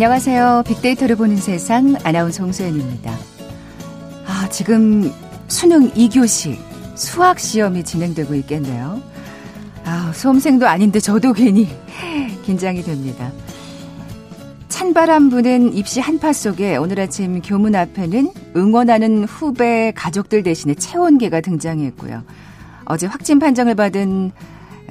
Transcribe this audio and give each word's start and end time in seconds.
안녕하세요. 0.00 0.62
빅데이터를 0.66 1.14
보는 1.14 1.36
세상 1.36 1.94
아나운서 2.04 2.42
홍소연입니다. 2.42 3.14
아, 4.24 4.48
지금 4.48 5.12
수능 5.46 5.90
2교시 5.90 6.56
수학 6.94 7.38
시험이 7.38 7.84
진행되고 7.84 8.34
있겠네요. 8.36 9.02
아, 9.84 10.10
수험생도 10.14 10.66
아닌데 10.66 11.00
저도 11.00 11.34
괜히 11.34 11.68
긴장이 12.46 12.82
됩니다. 12.82 13.30
찬바람 14.70 15.28
부는 15.28 15.74
입시 15.74 16.00
한파 16.00 16.32
속에 16.32 16.76
오늘 16.76 16.98
아침 16.98 17.42
교문 17.42 17.74
앞에는 17.74 18.32
응원하는 18.56 19.24
후배 19.24 19.92
가족들 19.94 20.42
대신에 20.42 20.72
체온계가 20.76 21.42
등장했고요. 21.42 22.22
어제 22.86 23.06
확진 23.06 23.38
판정을 23.38 23.74
받은 23.74 24.32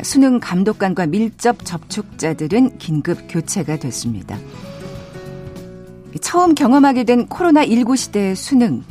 수능 0.04 0.40
감독관과 0.40 1.08
밀접 1.08 1.66
접촉자들은 1.66 2.78
긴급 2.78 3.24
교체가 3.28 3.78
됐습니다. 3.78 4.38
처음 6.22 6.56
경험하게 6.56 7.04
된 7.04 7.28
코로나19 7.28 7.96
시대의 7.96 8.36
수능. 8.36 8.84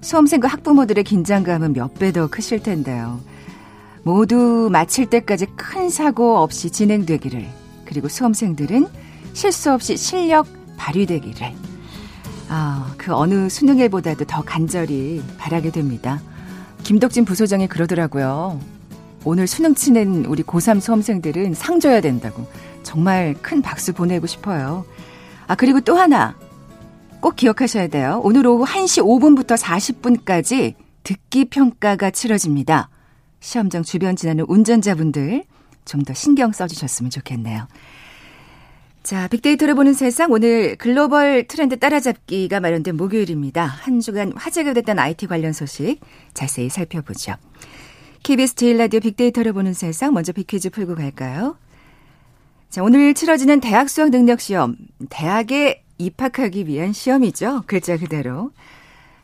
수험생과 0.00 0.48
학부모들의 0.48 1.04
긴장감은 1.04 1.74
몇 1.74 1.94
배 1.94 2.10
더 2.10 2.26
크실 2.26 2.60
텐데요. 2.62 3.20
모두 4.02 4.68
마칠 4.72 5.06
때까지 5.06 5.46
큰 5.56 5.88
사고 5.88 6.38
없이 6.38 6.70
진행되기를, 6.70 7.46
그리고 7.84 8.08
수험생들은 8.08 8.88
실수 9.32 9.72
없이 9.72 9.96
실력 9.96 10.48
발휘되기를, 10.76 11.52
아, 12.48 12.92
그 12.98 13.14
어느 13.14 13.48
수능일보다도 13.48 14.24
더 14.24 14.42
간절히 14.42 15.22
바라게 15.38 15.70
됩니다. 15.70 16.20
김덕진 16.82 17.24
부소장이 17.24 17.68
그러더라고요. 17.68 18.58
오늘 19.24 19.46
수능 19.46 19.76
치는 19.76 20.24
우리 20.26 20.42
고3 20.42 20.80
수험생들은 20.80 21.54
상 21.54 21.78
줘야 21.78 22.00
된다고. 22.00 22.44
정말 22.82 23.36
큰 23.40 23.62
박수 23.62 23.92
보내고 23.92 24.26
싶어요. 24.26 24.84
아, 25.46 25.54
그리고 25.54 25.80
또 25.80 25.96
하나. 25.96 26.34
꼭 27.22 27.36
기억하셔야 27.36 27.86
돼요. 27.86 28.20
오늘 28.24 28.46
오후 28.46 28.64
1시 28.66 29.02
5분부터 29.02 29.56
40분까지 29.56 30.74
듣기 31.04 31.44
평가가 31.46 32.10
치러집니다. 32.10 32.90
시험장 33.40 33.84
주변 33.84 34.16
지나는 34.16 34.44
운전자분들 34.48 35.44
좀 35.84 36.04
더 36.04 36.14
신경 36.14 36.52
써주셨으면 36.52 37.10
좋겠네요. 37.10 37.66
자, 39.02 39.26
빅데이터를 39.28 39.74
보는 39.74 39.94
세상 39.94 40.30
오늘 40.30 40.76
글로벌 40.76 41.46
트렌드 41.48 41.78
따라잡기가 41.78 42.60
마련된 42.60 42.96
목요일입니다. 42.96 43.64
한 43.64 44.00
주간 44.00 44.32
화제가 44.34 44.74
됐던 44.74 44.98
IT 44.98 45.26
관련 45.26 45.52
소식 45.52 45.98
자세히 46.34 46.68
살펴보죠. 46.68 47.34
KBS 48.22 48.54
제일 48.54 48.78
라디오 48.78 49.00
빅데이터를 49.00 49.52
보는 49.52 49.74
세상 49.74 50.14
먼저 50.14 50.32
빅퀴즈 50.32 50.70
풀고 50.70 50.94
갈까요? 50.94 51.56
자, 52.70 52.82
오늘 52.82 53.12
치러지는 53.14 53.60
대학 53.60 53.90
수학 53.90 54.10
능력 54.10 54.40
시험. 54.40 54.76
대학에 55.10 55.81
입학하기 55.98 56.66
위한 56.66 56.92
시험이죠. 56.92 57.64
글자 57.66 57.96
그대로. 57.96 58.50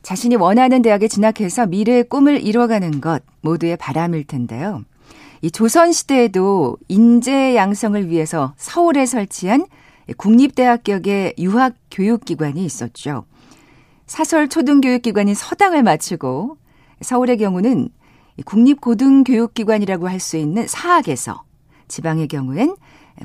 자신이 0.02 0.36
원하는 0.36 0.80
대학에 0.82 1.08
진학해서 1.08 1.66
미래의 1.66 2.04
꿈을 2.08 2.44
이뤄가는 2.46 3.00
것 3.00 3.22
모두의 3.40 3.76
바람일 3.76 4.24
텐데요. 4.24 4.84
이 5.42 5.50
조선시대에도 5.50 6.76
인재 6.88 7.54
양성을 7.56 8.08
위해서 8.08 8.54
서울에 8.56 9.06
설치한 9.06 9.66
국립대학격의 10.16 11.34
유학 11.38 11.74
교육기관이 11.90 12.64
있었죠. 12.64 13.24
사설 14.06 14.48
초등교육기관인 14.48 15.34
서당을 15.34 15.82
마치고 15.82 16.56
서울의 17.02 17.36
경우는 17.36 17.90
국립고등교육기관이라고 18.44 20.08
할 20.08 20.20
수 20.20 20.36
있는 20.36 20.66
사학에서 20.66 21.42
지방의 21.88 22.28
경우엔 22.28 22.76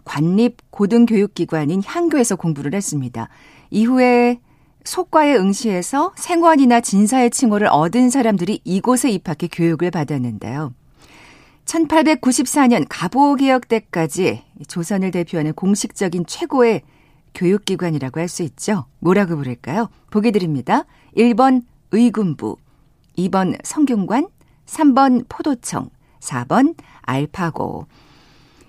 관립 0.03 0.57
고등교육기관인 0.71 1.81
향교에서 1.85 2.35
공부를 2.35 2.73
했습니다. 2.73 3.29
이후에 3.69 4.39
속과에 4.83 5.35
응시해서 5.35 6.13
생원이나 6.17 6.81
진사의 6.81 7.31
칭호를 7.31 7.67
얻은 7.67 8.09
사람들이 8.09 8.61
이곳에 8.63 9.09
입학해 9.09 9.47
교육을 9.51 9.91
받았는데요. 9.91 10.73
1894년 11.65 12.85
갑오개혁 12.89 13.69
때까지 13.69 14.43
조선을 14.67 15.11
대표하는 15.11 15.53
공식적인 15.53 16.25
최고의 16.25 16.81
교육기관이라고 17.33 18.19
할 18.19 18.27
수 18.27 18.43
있죠. 18.43 18.85
뭐라고 18.99 19.35
부를까요? 19.37 19.89
보기 20.11 20.31
드립니다. 20.31 20.85
1번 21.17 21.63
의군부, 21.91 22.57
2번 23.17 23.57
성균관, 23.63 24.27
3번 24.65 25.25
포도청, 25.29 25.89
4번 26.19 26.75
알파고. 27.01 27.87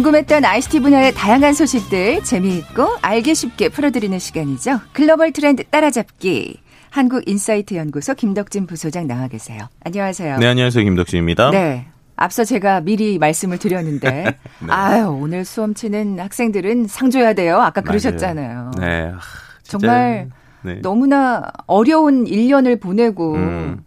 궁금했던 0.00 0.46
ICT 0.46 0.80
분야의 0.80 1.12
다양한 1.12 1.52
소식들 1.52 2.24
재미있고 2.24 2.96
알기 3.02 3.34
쉽게 3.34 3.68
풀어드리는 3.68 4.18
시간이죠. 4.18 4.80
글로벌 4.94 5.30
트렌드 5.30 5.62
따라잡기. 5.64 6.56
한국인사이트 6.88 7.74
연구소 7.74 8.14
김덕진 8.14 8.66
부소장 8.66 9.06
나와 9.06 9.28
계세요. 9.28 9.68
안녕하세요. 9.84 10.38
네, 10.38 10.46
안녕하세요. 10.46 10.84
김덕진입니다. 10.84 11.50
네. 11.50 11.86
앞서 12.16 12.44
제가 12.44 12.80
미리 12.80 13.18
말씀을 13.18 13.58
드렸는데, 13.58 14.10
네. 14.24 14.36
아유, 14.68 15.08
오늘 15.08 15.44
수험 15.44 15.74
치는 15.74 16.18
학생들은 16.18 16.86
상 16.86 17.10
줘야 17.10 17.34
돼요. 17.34 17.60
아까 17.60 17.82
그러셨잖아요. 17.82 18.70
네. 18.78 19.12
아, 19.14 19.18
정말 19.64 20.30
네. 20.62 20.80
너무나 20.80 21.42
어려운 21.66 22.24
1년을 22.24 22.80
보내고, 22.80 23.34
음. 23.34 23.84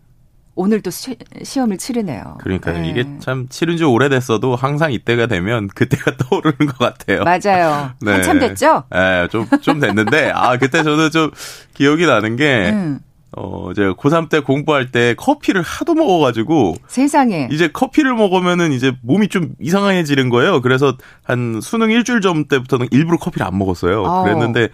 오늘 0.55 0.81
또 0.81 0.91
시, 0.91 1.15
험을 1.59 1.77
치르네요. 1.77 2.37
그러니까요. 2.39 2.79
네. 2.79 2.89
이게 2.89 3.05
참 3.19 3.47
치른 3.49 3.77
지 3.77 3.83
오래됐어도 3.83 4.55
항상 4.55 4.91
이때가 4.91 5.25
되면 5.25 5.67
그때가 5.67 6.17
떠오르는 6.29 6.67
것 6.67 6.77
같아요. 6.77 7.23
맞아요. 7.23 7.91
네. 8.01 8.11
한참 8.11 8.39
됐죠? 8.39 8.83
네, 8.91 9.27
좀, 9.31 9.47
좀 9.61 9.79
됐는데, 9.79 10.31
아, 10.33 10.57
그때 10.57 10.83
저는 10.83 11.09
좀 11.11 11.31
기억이 11.73 12.05
나는 12.05 12.35
게, 12.35 12.69
음. 12.71 12.99
어, 13.35 13.71
제가 13.75 13.93
고3 13.93 14.29
때 14.29 14.41
공부할 14.41 14.91
때 14.91 15.15
커피를 15.17 15.63
하도 15.63 15.95
먹어가지고. 15.95 16.75
세상에. 16.87 17.49
이제 17.51 17.67
커피를 17.67 18.13
먹으면은 18.13 18.71
이제 18.71 18.93
몸이 19.01 19.29
좀 19.29 19.53
이상해지는 19.59 20.29
거예요. 20.29 20.61
그래서 20.61 20.95
한 21.23 21.59
수능 21.61 21.89
일주일 21.89 22.21
전 22.21 22.45
때부터는 22.45 22.89
일부러 22.91 23.17
커피를 23.17 23.47
안 23.47 23.57
먹었어요. 23.57 24.03
어. 24.03 24.23
그랬는데 24.23 24.69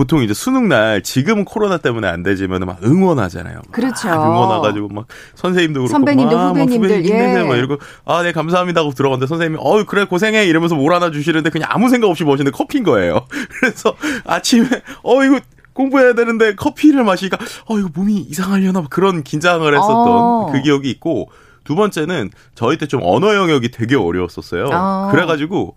보통 0.00 0.22
이제 0.22 0.32
수능 0.32 0.66
날 0.66 1.02
지금 1.02 1.44
코로나 1.44 1.76
때문에 1.76 2.08
안 2.08 2.22
되지만 2.22 2.60
막 2.62 2.78
응원하잖아요. 2.82 3.60
그렇죠. 3.70 4.08
응원와가지고 4.08 4.88
막 4.88 5.04
선생님도 5.34 5.80
그렇고 5.80 5.92
선배님도 5.92 6.36
막, 6.38 6.48
후배님들 6.48 6.88
막 6.88 6.96
후배님 6.96 7.14
예. 7.14 7.42
막 7.42 7.54
이러고 7.56 7.76
아네 8.06 8.32
감사합니다 8.32 8.80
하고 8.80 8.92
들어갔는데 8.92 9.28
선생님이 9.28 9.58
어 9.62 9.84
그래 9.84 10.06
고생해 10.06 10.46
이러면서 10.46 10.74
뭘 10.74 10.94
하나 10.94 11.10
주시는데 11.10 11.50
그냥 11.50 11.68
아무 11.70 11.90
생각 11.90 12.08
없이 12.08 12.24
마시는데 12.24 12.50
커피인 12.50 12.82
거예요. 12.82 13.26
그래서 13.60 13.94
아침에 14.24 14.68
어 15.02 15.22
이거 15.22 15.38
공부해야 15.74 16.14
되는데 16.14 16.54
커피를 16.54 17.04
마시니까 17.04 17.36
어 17.66 17.78
이거 17.78 17.90
몸이 17.92 18.20
이상하려나 18.20 18.84
그런 18.88 19.22
긴장을 19.22 19.70
했었던 19.70 20.08
어. 20.08 20.48
그 20.50 20.62
기억이 20.62 20.88
있고 20.92 21.28
두 21.64 21.74
번째는 21.74 22.30
저희 22.54 22.78
때 22.78 22.86
좀 22.86 23.00
언어 23.04 23.34
영역이 23.34 23.70
되게 23.70 23.96
어려웠었어요. 23.96 24.70
어. 24.72 25.08
그래가지고 25.12 25.76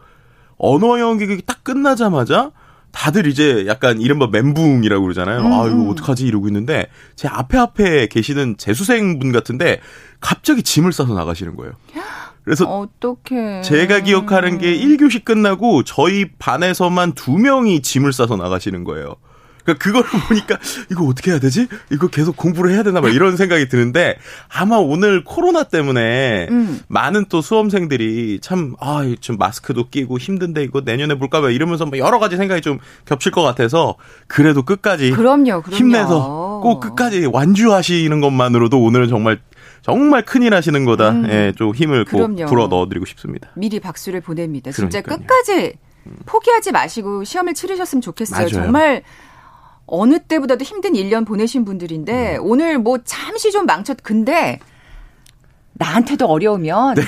언어 0.57 0.97
영역이 0.97 1.41
딱 1.45 1.65
끝나자마자 1.65 2.51
다들 2.93 3.25
이제 3.27 3.65
약간 3.67 3.99
이른바 3.99 4.27
멘붕이라고 4.31 5.03
그러잖아요. 5.03 5.41
음. 5.41 5.51
아, 5.51 5.67
이거 5.67 5.89
어떡하지? 5.89 6.25
이러고 6.25 6.47
있는데, 6.47 6.87
제 7.15 7.27
앞에 7.27 7.57
앞에 7.57 8.07
계시는 8.07 8.55
재수생분 8.57 9.33
같은데, 9.33 9.81
갑자기 10.21 10.63
짐을 10.63 10.93
싸서 10.93 11.13
나가시는 11.13 11.55
거예요. 11.57 11.73
그래서 12.45 12.65
어떡해. 12.69 13.61
제가 13.63 14.01
기억하는 14.01 14.57
게 14.59 14.77
1교시 14.77 15.25
끝나고 15.25 15.83
저희 15.83 16.29
반에서만 16.37 17.13
두 17.13 17.33
명이 17.37 17.81
짐을 17.81 18.13
싸서 18.13 18.37
나가시는 18.37 18.83
거예요. 18.83 19.15
그러니까 19.63 19.83
그걸 19.83 20.04
보니까 20.27 20.57
이거 20.92 21.06
어떻게 21.06 21.31
해야 21.31 21.39
되지? 21.39 21.68
이거 21.92 22.07
계속 22.07 22.36
공부를 22.38 22.71
해야 22.71 22.83
되나 22.83 23.01
봐 23.01 23.10
이런 23.10 23.38
생각이 23.38 23.69
드는데 23.69 24.18
아마 24.54 24.77
오늘 24.77 25.24
코로나 25.24 25.63
때문에 25.63 26.48
음. 26.50 26.81
많은 26.88 27.25
또 27.30 27.42
수험생들이 27.42 28.39
참 28.42 28.75
아, 28.80 29.04
좀 29.19 29.38
마스크도 29.38 29.89
끼고 29.89 30.18
힘든데 30.19 30.63
이거 30.63 30.81
내년에 30.81 31.15
볼까 31.15 31.42
봐 31.42 31.50
이러면서 31.50 31.86
뭐 31.86 31.98
여러 31.98 32.19
가지 32.19 32.38
생각이 32.38 32.62
좀 32.62 32.80
겹칠 33.06 33.31
것 33.31 33.42
같아서 33.42 33.95
그래도 34.27 34.63
끝까지 34.63 35.12
그럼요, 35.12 35.62
그럼요. 35.62 35.75
힘내서 35.75 36.60
꼭 36.63 36.80
끝까지 36.80 37.25
완주하시는 37.31 38.19
것만으로도 38.21 38.81
오늘은 38.81 39.07
정말 39.07 39.39
정말 39.81 40.24
큰일 40.24 40.54
하시는 40.54 40.86
거다. 40.86 41.10
음. 41.10 41.27
예, 41.30 41.54
좀 41.57 41.75
힘을 41.75 42.06
꼭 42.06 42.36
불어 42.48 42.68
넣어드리고 42.68 43.06
싶습니다. 43.06 43.50
미리 43.56 43.80
박수를 43.81 44.21
보냅니다. 44.21 44.71
진짜 44.71 45.01
그러니까요. 45.01 45.27
끝까지 45.27 45.74
포기하지 46.25 46.71
마시고 46.71 47.24
시험을 47.24 47.54
치르셨으면 47.54 48.01
좋겠어요. 48.01 48.38
맞아요. 48.48 48.50
정말 48.50 49.04
어느 49.85 50.19
때보다도 50.19 50.63
힘든 50.63 50.94
1년 50.94 51.25
보내신 51.27 51.65
분들인데 51.65 52.38
음. 52.38 52.41
오늘 52.44 52.77
뭐 52.80 52.97
잠시 53.03 53.51
좀 53.51 53.65
망쳤 53.65 53.97
근데 54.01 54.59
나한테도 55.75 56.27
어려우면 56.27 56.94
네. 56.95 57.01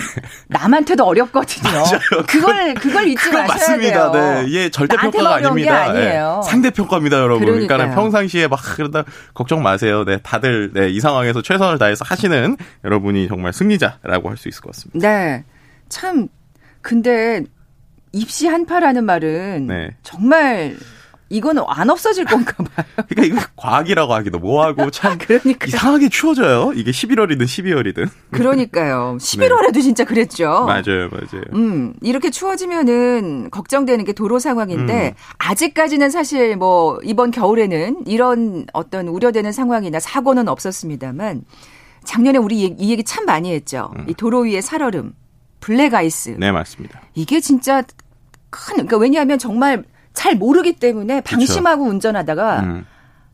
남한테도 0.48 1.06
어렵거든요. 1.06 1.69
맞아요. 1.72 2.00
그걸 2.27 2.74
그걸 2.74 3.07
잊지 3.07 3.30
마셔야 3.30 3.48
맞습니다. 3.48 4.12
돼요. 4.12 4.42
네. 4.42 4.51
예, 4.54 4.69
절대 4.69 4.98
평가가 4.98 5.36
아닙니다. 5.36 5.94
네. 5.94 6.19
상대 6.44 6.72
평가입니다, 6.72 7.18
여러분. 7.19 7.45
그러니까요. 7.45 7.77
그러니까 7.77 7.95
평상시에 8.01 8.48
막 8.48 8.60
그러다 8.75 9.04
걱정 9.36 9.62
마세요. 9.62 10.04
네, 10.04 10.18
다들 10.24 10.71
네, 10.74 10.89
이 10.89 11.00
상황에서 11.00 11.44
최선을 11.44 11.78
다해서 11.78 12.04
하시는 12.06 12.57
여러분이 12.83 13.28
정말 13.28 13.54
승리자라고 13.54 14.30
할 14.30 14.38
수 14.38 14.50
있을 14.50 14.62
것 14.62 14.74
같습니다. 14.74 15.07
네. 15.07 15.44
참 15.88 16.28
근데 16.81 17.44
입시 18.13 18.48
한파라는 18.48 19.06
말은 19.06 19.68
네. 19.68 19.89
정말 20.01 20.75
이거는 21.35 21.63
안 21.67 21.89
없어질 21.89 22.23
건가 22.25 22.53
봐요. 22.57 22.85
그러니까 23.09 23.23
이거 23.35 23.47
과학이라고 23.57 24.13
하기도 24.13 24.39
뭐하고 24.39 24.89
참 24.91 25.17
그러니까. 25.17 25.67
이상하게 25.67 26.07
추워져요. 26.09 26.71
이게 26.75 26.91
11월이든 26.91 27.41
12월이든. 27.43 28.09
그러니까요. 28.31 29.17
11월에도 29.19 29.73
네. 29.75 29.81
진짜 29.81 30.05
그랬죠. 30.05 30.65
맞아요, 30.65 31.09
맞아요. 31.11 31.43
음, 31.53 31.93
이렇게 32.01 32.29
추워지면은 32.31 33.49
걱정되는 33.51 34.05
게 34.05 34.13
도로 34.13 34.39
상황인데 34.39 35.09
음. 35.09 35.13
아직까지는 35.39 36.09
사실 36.09 36.55
뭐 36.55 36.99
이번 37.03 37.31
겨울에는 37.31 38.07
이런 38.07 38.65
어떤 38.71 39.09
우려되는 39.09 39.51
상황이나 39.51 39.99
사고는 39.99 40.47
없었습니다만 40.47 41.43
작년에 42.05 42.37
우리 42.37 42.61
이 42.61 42.91
얘기 42.91 43.03
참 43.03 43.25
많이 43.25 43.51
했죠. 43.53 43.91
음. 43.97 44.05
이 44.07 44.13
도로 44.13 44.41
위에 44.41 44.61
살얼음, 44.61 45.13
블랙 45.59 45.93
아이스. 45.93 46.35
네, 46.37 46.51
맞습니다. 46.51 47.01
이게 47.13 47.41
진짜 47.41 47.81
큰 48.49 48.75
그러니까 48.75 48.97
왜냐하면 48.97 49.37
정말 49.37 49.83
잘 50.15 50.35
모르기 50.35 50.73
때문에 50.73 51.21
방심하고 51.21 51.83
그쵸. 51.83 51.91
운전하다가 51.91 52.59
음. 52.62 52.85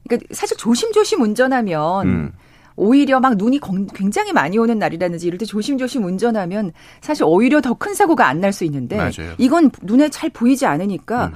그러니까 0.07 0.28
사실 0.33 0.57
조심조심 0.57 1.22
운전하면 1.22 2.07
음. 2.07 2.31
오히려 2.75 3.19
막 3.19 3.36
눈이 3.38 3.60
굉장히 3.94 4.33
많이 4.33 4.57
오는 4.57 4.80
날이라든지 4.80 5.28
이럴 5.28 5.38
때 5.38 5.45
조심조심 5.45 6.04
운전하면 6.04 6.72
사실 7.01 7.24
오히려 7.25 7.62
더 7.62 7.74
큰 7.75 7.94
사고가 7.94 8.28
안 8.28 8.42
날 8.42 8.51
수 8.54 8.63
있는데 8.66 8.98
맞아요. 8.98 9.36
이건 9.38 9.72
눈에 9.83 10.10
잘 10.10 10.30
보이지 10.30 10.66
않으니까 10.66 11.28
음. 11.28 11.31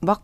확막 0.00 0.22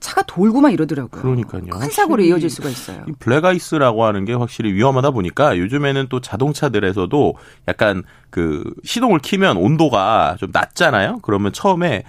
차가 0.00 0.22
돌고만 0.22 0.70
이러더라고요. 0.72 1.20
그러니까요. 1.20 1.64
큰 1.70 1.90
사고로 1.90 2.22
이어질 2.22 2.48
수가 2.50 2.68
있어요. 2.68 3.04
블랙아이스라고 3.18 4.04
하는 4.04 4.24
게 4.24 4.32
확실히 4.34 4.72
위험하다 4.74 5.10
보니까 5.10 5.58
요즘에는 5.58 6.06
또 6.08 6.20
자동차들에서도 6.20 7.34
약간 7.66 8.04
그 8.30 8.62
시동을 8.84 9.18
키면 9.18 9.56
온도가 9.56 10.36
좀 10.38 10.50
낮잖아요. 10.52 11.18
그러면 11.22 11.52
처음에 11.52 12.04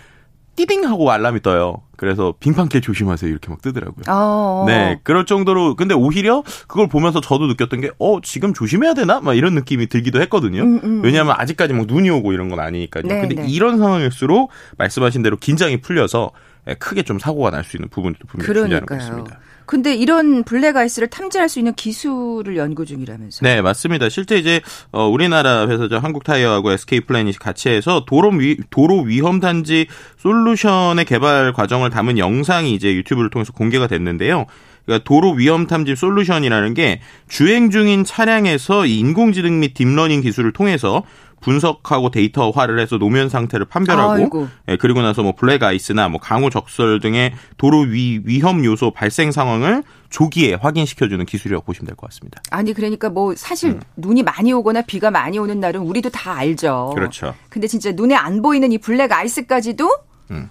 띠딩 0.60 0.84
하고 0.86 1.10
알람이 1.10 1.42
떠요. 1.42 1.82
그래서 1.96 2.34
빙판길 2.40 2.82
조심하세요 2.82 3.30
이렇게 3.32 3.50
막 3.50 3.62
뜨더라고요. 3.62 4.04
어. 4.10 4.66
네, 4.68 5.00
그럴 5.04 5.26
정도로 5.26 5.76
근데 5.78 5.94
오히려 5.94 6.44
그걸 6.68 6.88
보면서 6.90 7.22
저도 7.22 7.48
느꼈던 7.48 7.80
게 7.82 7.90
어 7.98 8.20
지금 8.22 8.54
조심해야 8.54 8.94
되나 8.94 9.22
막 9.22 9.36
이런 9.36 9.56
느낌이 9.56 9.88
들기도 9.88 10.22
했거든요. 10.24 10.62
음, 10.64 10.80
음. 10.84 11.02
왜냐하면 11.04 11.36
아직까지 11.38 11.74
막 11.74 11.86
눈이 11.88 12.10
오고 12.10 12.34
이런 12.34 12.50
건 12.50 12.60
아니니까요. 12.60 13.04
네, 13.04 13.22
근데 13.22 13.36
네. 13.36 13.48
이런 13.48 13.78
상황일수록 13.78 14.50
말씀하신 14.78 15.24
대로 15.24 15.38
긴장이 15.38 15.78
풀려서 15.82 16.32
크게 16.80 17.04
좀 17.04 17.20
사고가 17.20 17.52
날 17.52 17.64
수 17.64 17.78
있는 17.78 17.88
부분도 17.90 18.20
분명히 18.28 18.48
존재하는 18.54 18.86
것 18.86 18.98
같습니다. 18.98 19.40
근데 19.70 19.94
이런 19.94 20.44
블랙 20.44 20.76
아이스를 20.76 21.10
탐지할 21.10 21.48
수 21.48 21.60
있는 21.60 21.76
기술을 21.76 22.58
연구 22.58 22.88
중이라면서요? 22.88 23.48
네, 23.48 23.62
맞습니다. 23.62 24.10
실제 24.10 24.36
이제 24.36 24.62
어 24.92 25.06
우리나라 25.06 25.68
회사죠 25.68 26.00
한국 26.00 26.24
타이어하고 26.24 26.72
SK 26.72 27.02
플래닛이 27.02 27.36
같이 27.38 27.70
해서 27.70 28.04
도로 28.08 28.30
위 28.30 28.58
도로 28.72 29.02
위험 29.02 29.40
탐지 29.40 29.86
솔루션의 30.18 31.06
개발 31.06 31.54
과정을 31.54 31.92
담은 31.92 32.18
영상이 32.18 32.74
이제 32.74 32.96
유튜브를 32.96 33.30
통해서 33.30 33.54
공개가 33.54 33.86
됐는데요. 33.86 34.48
그러니까 34.88 35.04
도로 35.04 35.34
위험 35.34 35.68
탐지 35.68 35.96
솔루션이라는 35.96 36.74
게 36.74 37.00
주행 37.28 37.70
중인 37.70 38.06
차량에서 38.06 38.88
인공지능 38.88 39.60
및 39.60 39.76
딥러닝 39.76 40.22
기술을 40.22 40.52
통해서 40.52 41.04
분석하고 41.42 42.12
데이터화를 42.12 42.80
해서 42.80 42.98
노면 42.98 43.30
상태를 43.30 43.66
판별하고 43.66 44.48
예, 44.68 44.78
그리고 44.78 45.02
나서 45.02 45.24
뭐 45.24 45.34
블랙 45.36 45.64
아이스나 45.64 46.10
뭐 46.10 46.20
강우 46.20 46.50
적설 46.50 47.00
등의 47.00 47.34
도로 47.58 47.80
위 47.80 48.22
위험 48.24 48.64
요소 48.66 48.92
발생 48.92 49.32
상황을 49.32 49.84
조기에 50.10 50.56
확인시켜주는 50.56 51.26
기술이라고 51.26 51.66
보시면 51.66 51.88
될 51.88 51.96
것 51.96 52.10
같습니다. 52.10 52.42
아니 52.52 52.74
그러니까 52.74 53.10
뭐 53.10 53.34
사실 53.36 53.72
음. 53.72 53.80
눈이 53.98 54.24
많이 54.24 54.52
오거나 54.54 54.82
비가 54.84 55.12
많이 55.12 55.38
오는 55.40 55.60
날은 55.60 55.82
우리도 55.82 56.10
다 56.10 56.34
알죠. 56.34 56.92
그렇죠. 56.96 57.36
근데 57.50 57.68
진짜 57.68 57.92
눈에 57.92 58.16
안 58.16 58.42
보이는 58.42 58.72
이 58.72 58.78
블랙 58.78 59.12
아이스까지도 59.12 59.90
음. 60.32 60.50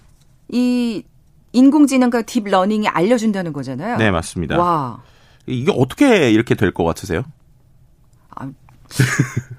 이 0.49 1.02
인공지능과 1.52 2.23
딥러닝이 2.23 2.88
알려준다는 2.88 3.52
거잖아요. 3.52 3.96
네 3.96 4.11
맞습니다. 4.11 4.58
와 4.58 5.02
이게 5.46 5.73
어떻게 5.75 6.31
이렇게 6.31 6.55
될 6.55 6.73
것 6.73 6.85
같으세요? 6.85 7.23
아, 8.31 8.50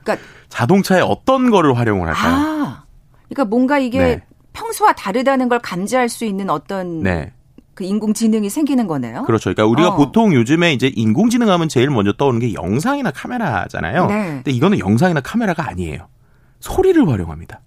그러니까 0.03 0.25
자동차에 0.49 1.01
어떤 1.01 1.49
거를 1.49 1.77
활용을 1.77 2.07
할까요? 2.07 2.33
아, 2.35 2.83
그러니까 3.29 3.45
뭔가 3.45 3.79
이게 3.79 3.99
네. 3.99 4.23
평소와 4.53 4.93
다르다는 4.93 5.47
걸 5.47 5.59
감지할 5.59 6.09
수 6.09 6.25
있는 6.25 6.49
어떤 6.49 7.01
네. 7.01 7.31
그 7.75 7.83
인공지능이 7.85 8.49
생기는 8.49 8.87
거네요. 8.87 9.23
그렇죠. 9.23 9.53
그러니까 9.53 9.65
우리가 9.65 9.89
어. 9.89 9.95
보통 9.95 10.33
요즘에 10.33 10.73
이제 10.73 10.91
인공지능 10.93 11.49
하면 11.49 11.69
제일 11.69 11.89
먼저 11.89 12.11
떠오르는 12.11 12.45
게 12.45 12.53
영상이나 12.53 13.11
카메라잖아요. 13.11 14.07
네. 14.07 14.23
근데 14.43 14.51
이거는 14.51 14.79
영상이나 14.79 15.21
카메라가 15.21 15.69
아니에요. 15.69 16.07
소리를 16.59 17.07
활용합니다. 17.07 17.61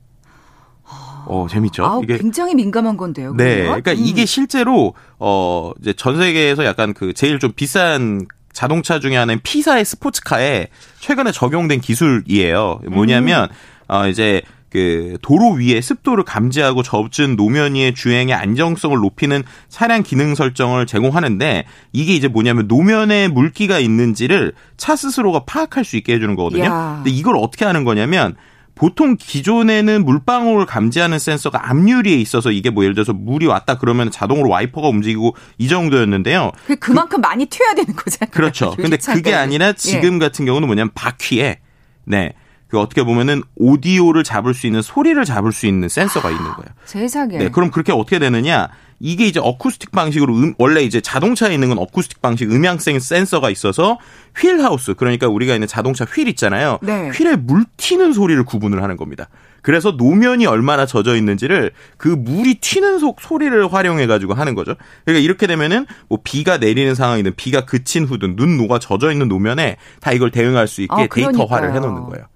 어, 1.24 1.46
재밌죠? 1.48 1.84
아 1.86 2.00
이게 2.02 2.18
굉장히 2.18 2.54
민감한 2.54 2.96
건데요. 2.96 3.34
네. 3.34 3.62
그러니까 3.62 3.92
음. 3.92 3.98
이게 4.00 4.26
실제로 4.26 4.94
어 5.18 5.72
이제 5.80 5.92
전 5.92 6.18
세계에서 6.18 6.64
약간 6.64 6.92
그 6.94 7.12
제일 7.12 7.38
좀 7.38 7.52
비싼 7.52 8.26
자동차 8.52 9.00
중에 9.00 9.16
하나인 9.16 9.40
피사의 9.42 9.84
스포츠카에 9.84 10.68
최근에 11.00 11.32
적용된 11.32 11.80
기술이에요. 11.80 12.80
뭐냐면 12.90 13.48
음. 13.50 13.54
어 13.88 14.08
이제 14.08 14.42
그 14.72 15.18
도로 15.20 15.52
위에 15.52 15.82
습도를 15.82 16.24
감지하고 16.24 16.82
젖은 16.82 17.36
노면 17.36 17.74
위의 17.74 17.94
주행의 17.94 18.34
안정성을 18.34 18.96
높이는 18.96 19.42
차량 19.68 20.02
기능 20.02 20.34
설정을 20.34 20.86
제공하는데 20.86 21.64
이게 21.92 22.14
이제 22.14 22.26
뭐냐면 22.26 22.68
노면에 22.68 23.28
물기가 23.28 23.78
있는지를 23.78 24.54
차 24.78 24.96
스스로가 24.96 25.40
파악할 25.44 25.84
수 25.84 25.98
있게 25.98 26.14
해주는 26.14 26.34
거거든요. 26.36 26.64
야. 26.64 26.92
근데 26.96 27.10
이걸 27.10 27.36
어떻게 27.36 27.66
하는 27.66 27.84
거냐면 27.84 28.34
보통 28.74 29.16
기존에는 29.18 30.04
물방울을 30.04 30.66
감지하는 30.66 31.18
센서가 31.18 31.70
앞유리에 31.70 32.16
있어서 32.16 32.50
이게 32.50 32.70
뭐 32.70 32.84
예를 32.84 32.94
들어서 32.94 33.12
물이 33.12 33.46
왔다 33.46 33.78
그러면 33.78 34.10
자동으로 34.10 34.48
와이퍼가 34.48 34.88
움직이고 34.88 35.36
이 35.58 35.68
정도였는데요. 35.68 36.52
그만큼 36.80 37.20
그, 37.20 37.26
많이 37.26 37.46
튀어야 37.46 37.74
되는 37.74 37.94
거잖아요. 37.94 38.30
그렇죠. 38.32 38.74
근데 38.76 38.96
그게 38.96 39.34
아니라 39.34 39.72
지금 39.72 40.14
예. 40.14 40.18
같은 40.18 40.46
경우는 40.46 40.66
뭐냐면 40.66 40.90
바퀴에 40.94 41.60
네. 42.04 42.32
그 42.68 42.80
어떻게 42.80 43.04
보면은 43.04 43.42
오디오를 43.56 44.24
잡을 44.24 44.54
수 44.54 44.66
있는 44.66 44.80
소리를 44.80 45.22
잡을 45.26 45.52
수 45.52 45.66
있는 45.66 45.90
센서가 45.90 46.30
있는 46.30 46.44
거예요. 46.44 46.68
세상에. 46.86 47.36
네, 47.36 47.50
그럼 47.50 47.70
그렇게 47.70 47.92
어떻게 47.92 48.18
되느냐? 48.18 48.70
이게 49.04 49.26
이제 49.26 49.40
어쿠스틱 49.42 49.90
방식으로 49.90 50.32
음, 50.32 50.54
원래 50.58 50.82
이제 50.82 51.00
자동차에 51.00 51.52
있는 51.52 51.70
건 51.70 51.78
어쿠스틱 51.78 52.22
방식 52.22 52.52
음향성 52.52 53.00
센서가 53.00 53.50
있어서 53.50 53.98
wheel 54.36 54.60
house 54.60 54.94
그러니까 54.94 55.26
우리가 55.26 55.54
있는 55.54 55.66
자동차 55.66 56.04
휠 56.04 56.28
있잖아요. 56.28 56.78
네. 56.82 57.10
휠에 57.10 57.34
물 57.34 57.64
튀는 57.76 58.12
소리를 58.12 58.42
구분을 58.44 58.80
하는 58.80 58.96
겁니다. 58.96 59.28
그래서 59.60 59.90
노면이 59.90 60.46
얼마나 60.46 60.86
젖어 60.86 61.16
있는지를 61.16 61.72
그 61.96 62.08
물이 62.08 62.60
튀는 62.60 63.00
소, 63.00 63.16
소리를 63.20 63.72
활용해 63.72 64.06
가지고 64.06 64.34
하는 64.34 64.54
거죠. 64.54 64.76
그러니까 65.04 65.24
이렇게 65.24 65.48
되면은 65.48 65.86
뭐 66.08 66.20
비가 66.22 66.58
내리는 66.58 66.94
상황이든 66.94 67.32
비가 67.36 67.64
그친 67.64 68.04
후든 68.04 68.36
눈 68.36 68.56
녹아 68.56 68.78
젖어 68.78 69.10
있는 69.10 69.26
노면에 69.26 69.78
다 70.00 70.12
이걸 70.12 70.30
대응할 70.30 70.68
수 70.68 70.80
있게 70.80 70.94
아, 70.94 71.06
데이터화를 71.12 71.74
해 71.74 71.80
놓는 71.80 72.04
거예요. 72.04 72.26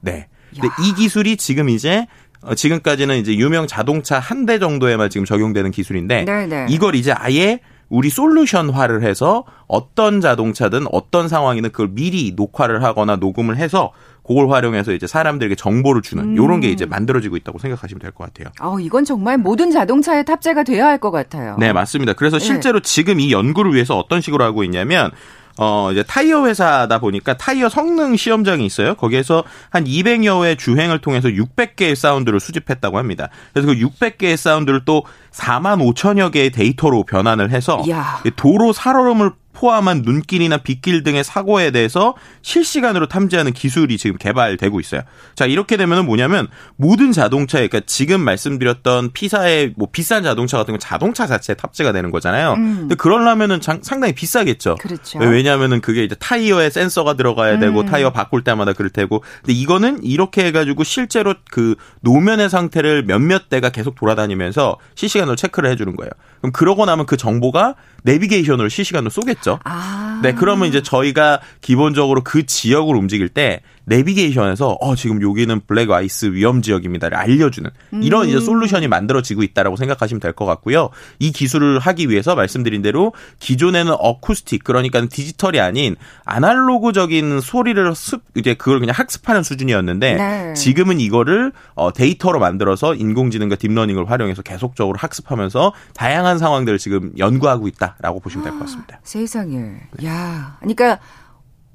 네. 0.00 0.26
근데 0.54 0.68
이 0.82 0.94
기술이 0.94 1.36
지금 1.36 1.68
이제 1.68 2.00
어, 2.00 2.25
지금까지는 2.54 3.16
이제 3.18 3.34
유명 3.36 3.66
자동차 3.66 4.18
한 4.18 4.46
대 4.46 4.58
정도에만 4.60 5.10
지금 5.10 5.24
적용되는 5.24 5.70
기술인데 5.72 6.24
네네. 6.24 6.46
네. 6.46 6.66
이걸 6.70 6.94
이제 6.94 7.10
아예 7.12 7.60
우리 7.88 8.10
솔루션화를 8.10 9.02
해서 9.02 9.44
어떤 9.66 10.20
자동차든 10.20 10.86
어떤 10.92 11.28
상황이든 11.28 11.70
그걸 11.70 11.88
미리 11.92 12.32
녹화를 12.36 12.82
하거나 12.84 13.16
녹음을 13.16 13.56
해서 13.56 13.92
그걸 14.26 14.50
활용해서 14.50 14.92
이제 14.92 15.06
사람들에게 15.06 15.54
정보를 15.54 16.02
주는 16.02 16.22
음. 16.24 16.34
이런 16.34 16.60
게 16.60 16.68
이제 16.70 16.84
만들어지고 16.84 17.36
있다고 17.36 17.58
생각하시면 17.58 18.00
될 18.00 18.10
것 18.12 18.24
같아요. 18.24 18.52
어, 18.60 18.78
이건 18.80 19.04
정말 19.04 19.38
모든 19.38 19.70
자동차에 19.70 20.24
탑재가 20.24 20.64
되어야 20.64 20.86
할 20.86 20.98
것 20.98 21.10
같아요. 21.12 21.56
네, 21.60 21.72
맞습니다. 21.72 22.12
그래서 22.14 22.38
네. 22.38 22.44
실제로 22.44 22.80
네. 22.80 22.88
지금 22.88 23.20
이 23.20 23.30
연구를 23.32 23.72
위해서 23.74 23.96
어떤 23.96 24.20
식으로 24.20 24.42
하고 24.44 24.64
있냐면 24.64 25.10
어, 25.58 25.90
이제 25.92 26.02
타이어 26.02 26.46
회사다 26.46 26.98
보니까 26.98 27.36
타이어 27.36 27.68
성능 27.68 28.16
시험장이 28.16 28.64
있어요. 28.66 28.94
거기에서 28.94 29.44
한 29.70 29.84
200여 29.84 30.44
회 30.44 30.54
주행을 30.54 31.00
통해서 31.00 31.28
600개의 31.28 31.94
사운드를 31.94 32.40
수집했다고 32.40 32.98
합니다. 32.98 33.28
그래서 33.52 33.68
그 33.68 33.74
600개의 33.74 34.36
사운드를 34.36 34.84
또 34.84 35.04
4만 35.32 35.80
5천여 35.94 36.32
개의 36.32 36.50
데이터로 36.50 37.04
변환을 37.04 37.50
해서 37.50 37.82
야. 37.88 38.22
도로 38.36 38.72
살얼음을 38.72 39.32
포함한 39.56 40.02
눈길이나 40.04 40.58
빗길 40.58 41.02
등의 41.02 41.24
사고에 41.24 41.70
대해서 41.70 42.14
실시간으로 42.42 43.08
탐지하는 43.08 43.54
기술이 43.54 43.96
지금 43.96 44.18
개발되고 44.18 44.78
있어요. 44.80 45.00
자, 45.34 45.46
이렇게 45.46 45.78
되면은 45.78 46.04
뭐냐면 46.04 46.48
모든 46.76 47.10
자동차에 47.10 47.66
그러니까 47.66 47.86
지금 47.86 48.20
말씀드렸던 48.20 49.12
P사의 49.12 49.72
뭐 49.76 49.88
비싼 49.90 50.22
자동차 50.22 50.58
같은 50.58 50.72
건 50.72 50.78
자동차 50.78 51.26
자체에 51.26 51.56
탑재가 51.56 51.92
되는 51.92 52.10
거잖아요. 52.10 52.52
음. 52.52 52.76
근데 52.80 52.94
그러려면은 52.96 53.60
상당히 53.62 54.14
비싸겠죠. 54.14 54.76
그렇죠. 54.76 55.18
왜냐하면은 55.20 55.80
그게 55.80 56.04
이제 56.04 56.14
타이어에 56.18 56.68
센서가 56.68 57.14
들어가야 57.14 57.58
되고 57.58 57.80
음. 57.80 57.86
타이어 57.86 58.10
바꿀 58.10 58.44
때마다 58.44 58.74
그럴 58.74 58.90
테고. 58.90 59.24
근데 59.38 59.54
이거는 59.54 60.04
이렇게 60.04 60.44
해가지고 60.44 60.84
실제로 60.84 61.34
그 61.50 61.76
노면의 62.02 62.50
상태를 62.50 63.04
몇몇 63.04 63.48
대가 63.48 63.70
계속 63.70 63.94
돌아다니면서 63.94 64.76
실시간으로 64.94 65.34
체크를 65.36 65.70
해주는 65.70 65.96
거예요. 65.96 66.10
그럼 66.40 66.52
그러고 66.52 66.84
나면 66.86 67.06
그 67.06 67.16
정보가 67.16 67.74
내비게이션으로 68.02 68.68
실시간으로 68.68 69.10
쏘겠죠. 69.10 69.58
아. 69.64 70.20
네, 70.22 70.32
그러면 70.32 70.68
이제 70.68 70.82
저희가 70.82 71.40
기본적으로 71.60 72.22
그 72.22 72.46
지역을 72.46 72.94
움직일 72.94 73.28
때 73.28 73.60
내비게이션에서 73.84 74.78
어 74.80 74.94
지금 74.96 75.22
여기는 75.22 75.60
black 75.66 75.90
ice 75.90 76.26
위험 76.32 76.62
지역입니다를 76.62 77.16
알려주는 77.16 77.70
이런 78.02 78.24
음. 78.24 78.28
이제 78.28 78.40
솔루션이 78.40 78.88
만들어지고 78.88 79.42
있다라고 79.42 79.76
생각하시면 79.76 80.20
될 80.20 80.32
것 80.36 80.44
같고요. 80.44 80.90
이 81.18 81.32
기술을 81.32 81.78
하기 81.78 82.10
위해서 82.10 82.34
말씀드린 82.34 82.82
대로 82.82 83.12
기존에는 83.40 83.92
어쿠스틱 83.98 84.64
그러니까 84.64 85.00
디지털이 85.06 85.60
아닌 85.60 85.96
아날로그적인 86.24 87.40
소리를 87.40 87.94
습 87.94 88.22
이제 88.34 88.54
그걸 88.54 88.80
그냥 88.80 88.94
학습하는 88.96 89.42
수준이었는데 89.42 90.14
네. 90.14 90.54
지금은 90.54 91.00
이거를 91.00 91.52
어 91.74 91.92
데이터로 91.92 92.38
만들어서 92.38 92.94
인공지능과 92.94 93.56
deep 93.56 93.70
learning을 93.70 94.10
활용해서 94.10 94.42
계속적으로 94.42 94.96
학습하면서 94.98 95.72
다양한 95.94 96.25
상황들을 96.38 96.78
지금 96.78 97.12
연구하고 97.16 97.68
있다라고 97.68 98.20
보시면 98.20 98.44
될 98.44 98.52
것 98.52 98.60
같습니다. 98.60 99.00
세상에. 99.02 99.76
야. 100.04 100.56
그러니까 100.60 100.98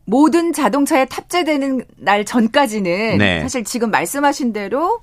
모든 0.05 0.51
자동차에 0.51 1.05
탑재되는 1.05 1.86
날 1.98 2.25
전까지는 2.25 3.17
네. 3.17 3.41
사실 3.41 3.63
지금 3.63 3.91
말씀하신 3.91 4.51
대로 4.53 5.00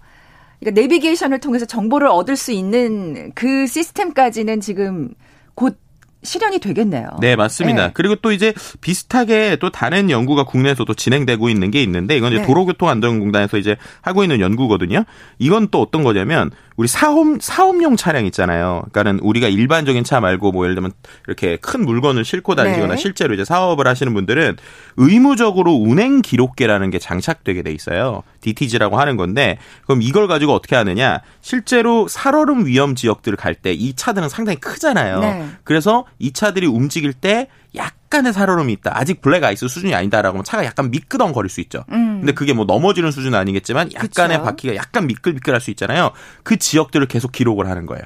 그러니까 0.61 0.81
내비게이션을 0.81 1.41
통해서 1.41 1.65
정보를 1.67 2.09
얻을 2.09 2.37
수 2.37 2.53
있는 2.53 3.33
그 3.35 3.67
시스템까지는 3.67 4.61
지금 4.61 5.11
곧 5.55 5.79
실현이 6.25 6.59
되겠네요. 6.59 7.11
네, 7.21 7.37
맞습니다. 7.37 7.87
네. 7.87 7.91
그리고 7.95 8.17
또 8.17 8.33
이제 8.33 8.53
비슷하게 8.81 9.57
또 9.61 9.71
다른 9.71 10.11
연구가 10.11 10.45
국내에서도 10.45 10.93
진행되고 10.93 11.49
있는 11.49 11.71
게 11.71 11.81
있는데 11.85 12.17
이건 12.17 12.33
이제 12.33 12.41
네. 12.41 12.47
도로교통안전공단에서 12.47 13.57
이제 13.57 13.77
하고 14.03 14.25
있는 14.25 14.41
연구거든요. 14.41 15.05
이건 15.39 15.69
또 15.71 15.81
어떤 15.81 16.03
거냐면 16.03 16.51
우리 16.79 16.87
사업 16.87 17.27
사업용 17.41 17.97
차량 17.97 18.25
있잖아요. 18.27 18.85
그러니까는 18.93 19.19
우리가 19.21 19.49
일반적인 19.49 20.05
차 20.05 20.21
말고 20.21 20.53
뭐 20.53 20.65
예를 20.65 20.77
들면 20.77 20.93
이렇게 21.27 21.57
큰 21.57 21.85
물건을 21.85 22.25
싣고 22.25 22.55
다니거나 22.55 22.95
네. 22.95 22.97
실제로 22.97 23.35
이제 23.35 23.45
사업을 23.45 23.89
하시는 23.89 24.15
분들은 24.15 24.57
의무적으로 24.97 25.73
운행 25.73 26.23
기록계라는 26.23 26.91
게 26.91 27.01
장착되게 27.01 27.63
돼 27.63 27.73
있어요. 27.73 28.23
DTG라고 28.43 28.97
하는 28.97 29.17
건데 29.17 29.59
그럼 29.87 30.03
이걸 30.03 30.29
가지고 30.29 30.53
어떻게 30.55 30.77
하느냐? 30.77 31.21
실제로 31.41 32.07
살얼음 32.07 32.67
위험 32.67 32.95
지역들을 32.95 33.37
갈 33.37 33.55
때 33.57 33.73
이 33.75 33.95
차들은 33.97 34.29
상당히 34.29 34.61
크잖아요. 34.61 35.19
네. 35.19 35.47
그래서 35.65 36.05
이 36.21 36.33
차들이 36.33 36.67
움직일 36.69 37.13
때 37.13 37.49
약간의 37.79 38.33
살얼음이 38.33 38.73
있다. 38.75 38.93
아직 38.95 39.21
블랙 39.21 39.45
아이스 39.45 39.69
수준이 39.69 39.95
아니다라고 39.95 40.37
하면 40.37 40.45
차가 40.45 40.65
약간 40.65 40.91
미끄덩거릴 40.91 41.49
수 41.49 41.61
있죠. 41.63 41.85
음. 41.93 42.19
근데 42.21 42.33
그게 42.33 42.53
뭐 42.53 42.65
넘어지는 42.65 43.11
수준은 43.11 43.39
아니겠지만 43.39 43.93
약간의 43.95 44.39
그쵸? 44.39 44.45
바퀴가 44.45 44.75
약간 44.77 45.07
미끌미끌할 45.07 45.61
수 45.61 45.71
있잖아요. 45.71 46.11
그 46.43 46.57
지역들을 46.57 47.07
계속 47.07 47.33
기록을 47.33 47.69
하는 47.69 47.87
거예요. 47.87 48.05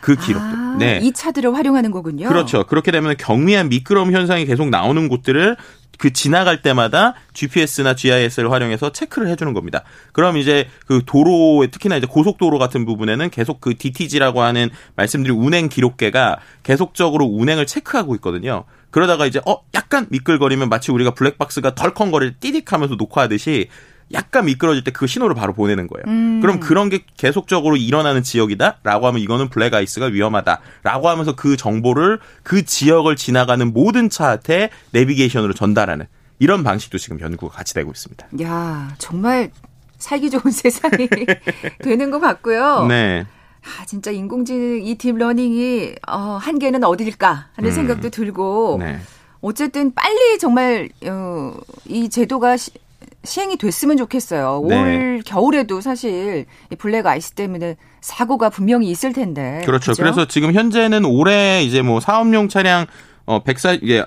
그 0.00 0.16
기록들. 0.16 0.58
아, 0.58 0.76
네. 0.78 0.98
이 1.02 1.12
차들을 1.12 1.54
활용하는 1.54 1.90
거군요. 1.90 2.28
그렇죠. 2.28 2.64
그렇게 2.64 2.90
되면 2.90 3.16
경미한 3.18 3.68
미끄럼 3.68 4.12
현상이 4.12 4.46
계속 4.46 4.70
나오는 4.70 5.08
곳들을 5.08 5.56
그 5.98 6.14
지나갈 6.14 6.62
때마다 6.62 7.12
GPS나 7.34 7.94
GIS를 7.94 8.50
활용해서 8.50 8.90
체크를 8.90 9.28
해주는 9.28 9.52
겁니다. 9.52 9.82
그럼 10.12 10.38
이제 10.38 10.66
그 10.86 11.02
도로에 11.04 11.66
특히나 11.66 11.96
이제 11.98 12.06
고속도로 12.06 12.58
같은 12.58 12.86
부분에는 12.86 13.28
계속 13.28 13.60
그 13.60 13.76
DTG라고 13.76 14.40
하는 14.40 14.70
말씀드린 14.96 15.36
운행 15.36 15.68
기록계가 15.68 16.38
계속적으로 16.62 17.26
운행을 17.26 17.66
체크하고 17.66 18.14
있거든요. 18.14 18.64
그러다가 18.90 19.26
이제 19.26 19.40
어 19.46 19.62
약간 19.74 20.06
미끌거리면 20.10 20.68
마치 20.68 20.92
우리가 20.92 21.12
블랙박스가 21.12 21.74
덜컹거릴 21.74 22.36
띠딕하면서 22.40 22.96
녹화하듯이 22.96 23.68
약간 24.12 24.46
미끄러질 24.46 24.82
때 24.82 24.90
그 24.90 25.06
신호를 25.06 25.36
바로 25.36 25.52
보내는 25.52 25.86
거예요. 25.86 26.04
음. 26.08 26.40
그럼 26.40 26.58
그런 26.58 26.88
게 26.88 27.04
계속적으로 27.16 27.76
일어나는 27.76 28.22
지역이다라고 28.24 29.06
하면 29.06 29.20
이거는 29.20 29.48
블랙 29.50 29.72
아이스가 29.72 30.06
위험하다라고 30.06 31.08
하면서 31.08 31.36
그 31.36 31.56
정보를 31.56 32.18
그 32.42 32.64
지역을 32.64 33.14
지나가는 33.16 33.72
모든 33.72 34.10
차한테 34.10 34.70
내비게이션으로 34.90 35.54
전달하는 35.54 36.06
이런 36.40 36.64
방식도 36.64 36.98
지금 36.98 37.20
연구가 37.20 37.54
같이 37.56 37.72
되고 37.74 37.90
있습니다. 37.90 38.26
야, 38.42 38.94
정말 38.98 39.50
살기 39.98 40.30
좋은 40.30 40.42
세상이 40.50 41.08
되는 41.84 42.10
것 42.10 42.18
같고요. 42.18 42.86
네. 42.88 43.26
아, 43.62 43.84
진짜 43.86 44.10
인공지능 44.10 44.82
이 44.82 44.94
deep 44.96 45.26
learning이 45.26 45.94
어, 46.08 46.38
한계는 46.40 46.84
어딜까 46.84 47.48
하는 47.54 47.70
음. 47.70 47.74
생각도 47.74 48.10
들고 48.10 48.78
네. 48.80 48.98
어쨌든 49.40 49.92
빨리 49.94 50.38
정말 50.38 50.88
어, 51.06 51.54
이 51.86 52.08
제도가 52.08 52.56
시, 52.56 52.70
시행이 53.24 53.56
됐으면 53.58 53.96
좋겠어요. 53.96 54.64
네. 54.66 54.76
올 54.76 55.22
겨울에도 55.24 55.80
사실 55.80 56.46
이 56.70 56.76
black 56.76 57.06
ice 57.06 57.32
때문에 57.32 57.76
사고가 58.00 58.48
분명히 58.48 58.88
있을 58.90 59.12
텐데. 59.12 59.62
그렇죠. 59.66 59.92
그죠? 59.92 60.02
그래서 60.02 60.26
지금 60.26 60.52
현재는 60.52 61.04
올해 61.04 61.62
이제 61.62 61.82
뭐 61.82 62.00
사업용 62.00 62.48
차량 62.48 62.86
어, 63.30 63.42
140, 63.44 63.84
이게 63.84 64.04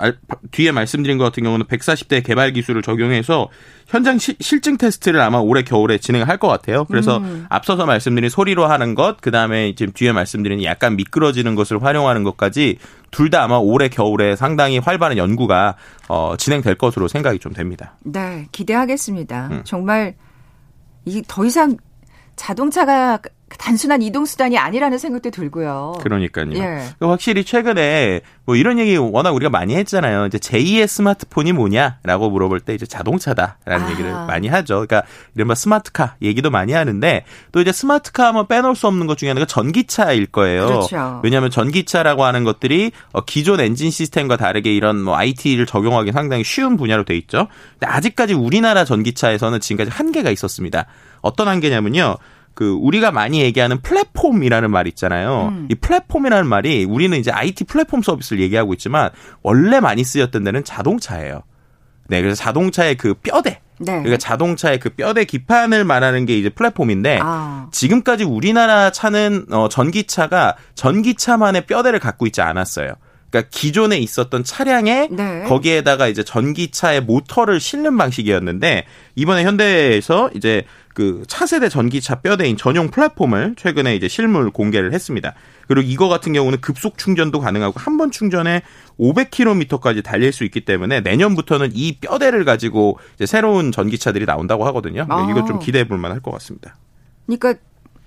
뒤에 0.52 0.72
말씀드린 0.72 1.18
것 1.18 1.24
같은 1.24 1.44
경우는 1.44 1.66
140대 1.68 2.26
개발 2.26 2.52
기술을 2.52 2.82
적용해서 2.82 3.48
현장 3.88 4.18
시, 4.18 4.36
실증 4.40 4.78
테스트를 4.78 5.22
아마 5.22 5.38
올해 5.38 5.64
겨울에 5.64 5.98
진행을 5.98 6.28
할것 6.28 6.50
같아요. 6.50 6.84
그래서 6.86 7.18
음. 7.18 7.46
앞서서 7.50 7.86
말씀드린 7.86 8.30
소리로 8.30 8.66
하는 8.66 8.96
것, 8.96 9.22
그 9.22 9.32
다음에 9.32 9.76
지금 9.76 9.94
뒤에 9.94 10.12
말씀드린 10.12 10.62
약간 10.64 10.96
미끄러지는 10.98 11.56
것을 11.56 11.82
활용하는 11.82 12.24
것까지 12.24 12.78
둘 13.12 13.30
다 13.30 13.44
아마 13.44 13.56
올해 13.58 13.88
겨울에 13.90 14.36
상당히 14.36 14.78
활발한 14.80 15.18
연구가 15.18 15.76
어, 16.10 16.36
진행될 16.38 16.76
것으로 16.76 17.08
생각이 17.08 17.40
좀 17.40 17.54
됩니다. 17.54 17.96
네, 18.04 18.48
기대하겠습니다. 18.52 19.48
음. 19.52 19.62
정말 19.64 20.16
이 21.06 21.22
더 21.28 21.46
이상 21.46 21.78
자동차가 22.36 23.20
단순한 23.58 24.02
이동 24.02 24.26
수단이 24.26 24.58
아니라는 24.58 24.98
생각도 24.98 25.30
들고요. 25.32 25.96
그러니까요. 26.02 26.54
예. 26.54 26.90
확실히 27.00 27.44
최근에 27.44 28.22
뭐 28.46 28.56
이런 28.56 28.80
얘기 28.80 28.98
워낙 28.98 29.32
우리가 29.32 29.50
많이 29.50 29.76
했잖아요. 29.76 30.26
이제 30.26 30.38
제2의 30.38 30.88
스마트폰이 30.88 31.54
뭐냐라고 31.54 32.30
물어볼 32.30 32.60
때 32.60 32.74
이제 32.74 32.86
자동차다라는 32.86 33.86
아. 33.86 33.92
얘기를 33.92 34.12
많이 34.12 34.48
하죠. 34.48 34.86
그러니까 34.86 35.04
이른바 35.36 35.56
스마트카 35.56 36.16
얘기도 36.22 36.50
많이 36.50 36.74
하는데 36.74 37.24
또 37.52 37.62
이제 37.62 37.72
스마트카 37.72 38.28
하면 38.28 38.48
빼놓을 38.48 38.76
수 38.76 38.88
없는 38.88 39.08
것 39.08 39.18
중에 39.18 39.30
하나가 39.30 39.46
전기차일 39.46 40.28
거예요. 40.28 40.66
그렇죠. 40.66 41.22
왜냐하면 41.24 41.50
전기차라고 41.50 42.26
하는 42.26 42.44
것들이 42.44 42.92
어, 43.12 43.22
기존 43.24 43.60
엔진 43.60 43.92
시스템과 43.92 44.38
다르게 44.38 44.74
이런 44.74 45.02
뭐 45.02 45.16
IT를 45.16 45.66
적용하기 45.66 46.12
상당히 46.12 46.44
쉬운 46.44 46.76
분야로 46.76 47.06
돼 47.06 47.16
있죠. 47.18 47.48
근데 47.80 47.88
아직까지 47.88 48.34
우리나라 48.34 48.84
전기차에서는 48.86 49.60
지금까지 49.60 49.92
한계가 49.92 50.30
있었습니다. 50.32 50.86
어떤 51.22 51.48
한계냐면요. 51.48 52.18
그 52.54 52.74
우리가 52.74 53.12
많이 53.12 53.42
얘기하는 53.42 53.82
플랫폼이라는 53.82 54.70
말 54.70 54.88
있잖아요. 54.88 55.50
음. 55.52 55.68
이 55.72 55.76
플랫폼이라는 55.76 56.48
말이 56.48 56.86
우리는 56.86 57.18
이제 57.18 57.32
IT 57.32 57.64
플랫폼 57.66 58.02
서비스를 58.02 58.42
얘기하고 58.44 58.74
있지만 58.74 59.10
원래 59.42 59.80
많이 59.80 60.04
쓰였던 60.04 60.44
데는 60.44 60.64
자동차예요. 60.64 61.44
네, 62.08 62.22
그래서 62.22 62.36
자동차의 62.44 62.96
그 62.96 63.16
뼈대. 63.16 63.62
네. 63.80 63.86
그러니까 63.86 64.18
자동차의 64.18 64.80
그 64.80 64.90
뼈대 64.90 65.26
기판을 65.26 65.84
말하는 65.84 66.26
게 66.26 66.38
이제 66.38 66.50
플랫폼인데 66.50 67.20
아. 67.22 67.68
지금까지 67.72 68.24
우리나라 68.24 68.92
차는 68.92 69.48
어 69.52 69.68
전기차가 69.68 70.56
전기차만의 70.76 71.66
뼈대를 71.66 72.00
갖고 72.00 72.28
있지 72.28 72.42
않았어요. 72.42 72.94
그러니까 73.34 73.50
기존에 73.52 73.98
있었던 73.98 74.44
차량에 74.44 75.08
네. 75.10 75.44
거기에다가 75.48 76.08
이제 76.08 76.24
전기차의 76.24 77.02
모터를 77.02 77.60
실는 77.60 77.98
방식이었는데 77.98 78.86
이번에 79.16 79.44
현대에서 79.44 80.30
이제 80.36 80.66
그 80.94 81.24
차세대 81.28 81.70
전기차 81.70 82.16
뼈대인 82.22 82.56
전용 82.58 82.90
플랫폼을 82.90 83.56
최근에 83.58 83.96
이제 83.96 84.08
실물 84.08 84.52
공개를 84.52 84.94
했습니다. 84.94 85.34
그리고 85.68 85.88
이거 85.90 86.08
같은 86.10 86.34
경우는 86.34 86.62
급속 86.62 86.98
충전도 86.98 87.40
가능하고 87.40 87.80
한 87.80 87.98
번 87.98 88.12
충전에 88.12 88.62
500km까지 89.00 90.04
달릴 90.04 90.32
수 90.32 90.44
있기 90.44 90.62
때문에 90.62 91.02
내년부터는 91.02 91.72
이 91.74 91.98
뼈대를 92.00 92.44
가지고 92.46 92.98
이제 93.16 93.26
새로운 93.26 93.72
전기차들이 93.72 94.26
나온다고 94.26 94.66
하거든요. 94.68 95.06
아. 95.10 95.28
이거 95.30 95.46
좀 95.46 95.60
기대해 95.60 95.88
볼 95.88 95.98
만할 95.98 96.20
것 96.20 96.32
같습니다. 96.32 96.76
그러니까 97.26 97.56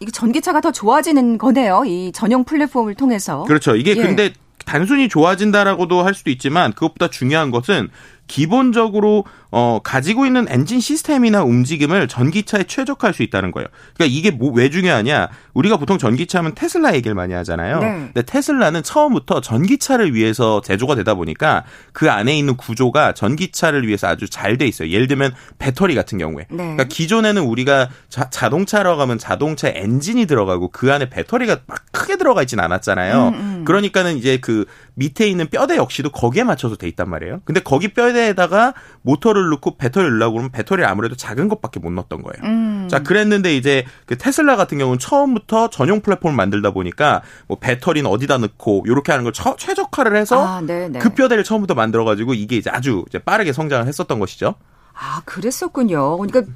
이게 0.01 0.11
전기차가 0.11 0.61
더 0.61 0.73
좋아지는 0.73 1.39
거네요. 1.39 1.85
이 1.87 2.13
전용 2.13 2.45
플랫폼을 2.45 2.95
통해서. 2.95 3.45
그렇죠. 3.45 3.77
이게 3.77 3.93
예. 3.93 4.03
근데 4.03 4.33
단순히 4.65 5.09
좋아진다라고도 5.09 6.03
할 6.03 6.13
수도 6.15 6.31
있지만 6.31 6.73
그것보다 6.73 7.09
중요한 7.09 7.51
것은 7.51 7.89
기본적으로 8.27 9.25
어 9.53 9.81
가지고 9.83 10.27
있는 10.27 10.47
엔진 10.49 10.81
시스템이나 10.81 11.43
움직임을 11.45 12.09
전기차에 12.09 12.65
최적화할 12.65 13.15
수 13.15 13.23
있다는 13.23 13.53
거예요. 13.53 13.69
그러니까 13.95 14.17
이게 14.19 14.31
뭐 14.31 14.57
왜 14.57 14.71
중요하냐? 14.71 15.29
우리가 15.55 15.77
보통 15.77 15.99
전기차 15.99 16.39
하면 16.39 16.55
테슬라 16.55 16.95
얘기를 16.95 17.15
많이 17.15 17.35
하잖아요. 17.35 17.79
네. 17.81 17.87
근데 18.15 18.23
테슬라는 18.23 18.83
처음부터 18.83 19.41
전기차를 19.43 20.15
위해서 20.15 20.61
제조가 20.63 20.95
되다 20.95 21.15
보니까 21.15 21.65
그 21.93 22.11
안에 22.11 22.37
있는 22.37 22.57
구조가 22.57 23.13
전기차를 23.13 23.87
위해서 23.87 24.07
아주 24.09 24.29
잘 24.31 24.57
돼 24.57 24.67
있어요. 24.67 24.89
예를 24.89 25.07
들면 25.07 25.35
배터리 25.59 25.95
같은 25.95 26.17
경우에. 26.17 26.47
네. 26.49 26.57
그러니까 26.57 26.85
기존에는 26.85 27.43
우리가 27.43 27.91
자, 28.09 28.31
자동차라고 28.31 29.03
하면 29.03 29.19
자동차 29.19 29.69
엔진이 29.69 30.25
들어가고 30.27 30.71
그 30.71 30.91
안에 30.93 31.11
배터리가 31.11 31.59
막 31.67 31.85
크게 31.93 32.17
들어가 32.17 32.41
있진 32.41 32.59
않았잖아요. 32.61 33.29
음, 33.29 33.35
음. 33.35 33.65
그러니까는 33.67 34.17
이제 34.17 34.39
그 34.41 34.65
밑에 34.95 35.29
있는 35.29 35.49
뼈대 35.49 35.77
역시도 35.77 36.11
거기에 36.11 36.45
맞춰서 36.45 36.77
돼 36.77 36.89
있단 36.89 37.11
말이에요. 37.11 37.43
근데 37.45 37.61
거기 37.61 37.89
뼈 37.89 38.11
대에다가 38.17 38.75
모터를 39.03 39.49
넣고 39.51 39.77
배터리를 39.77 40.11
넣으려고 40.19 40.33
그러면 40.35 40.51
배터리 40.51 40.85
아무래도 40.85 41.15
작은 41.15 41.49
것밖에 41.49 41.79
못 41.79 41.93
넣었던 41.93 42.23
거예요. 42.23 42.43
음. 42.45 42.89
자, 42.91 43.03
그랬는데 43.03 43.57
이제 43.57 43.85
그 44.07 44.19
테슬라 44.19 44.57
같은 44.57 44.79
경우는 44.79 44.99
처음부터 44.99 45.71
전용 45.71 46.01
플랫폼을 46.01 46.35
만들다 46.35 46.73
보니까 46.73 47.23
뭐 47.47 47.59
배터리는 47.61 48.09
어디다 48.11 48.39
넣고 48.39 48.85
이렇게 48.87 49.13
하는 49.13 49.25
걸 49.25 49.33
처, 49.33 49.57
최적화를 49.57 50.17
해서 50.17 50.45
아, 50.45 50.61
네, 50.61 50.89
네. 50.89 50.99
그 50.99 51.11
뼈대를 51.11 51.45
처음부터 51.45 51.75
만들어 51.75 52.05
가지고 52.05 52.35
이게 52.35 52.57
이제 52.57 52.71
아주 52.71 53.05
이제 53.09 53.19
빠르게 53.19 53.53
성장을 53.53 53.87
했었던 53.87 54.19
것이죠. 54.19 54.55
아, 54.95 55.23
그랬었군요. 55.25 56.19
그러니까 56.19 56.53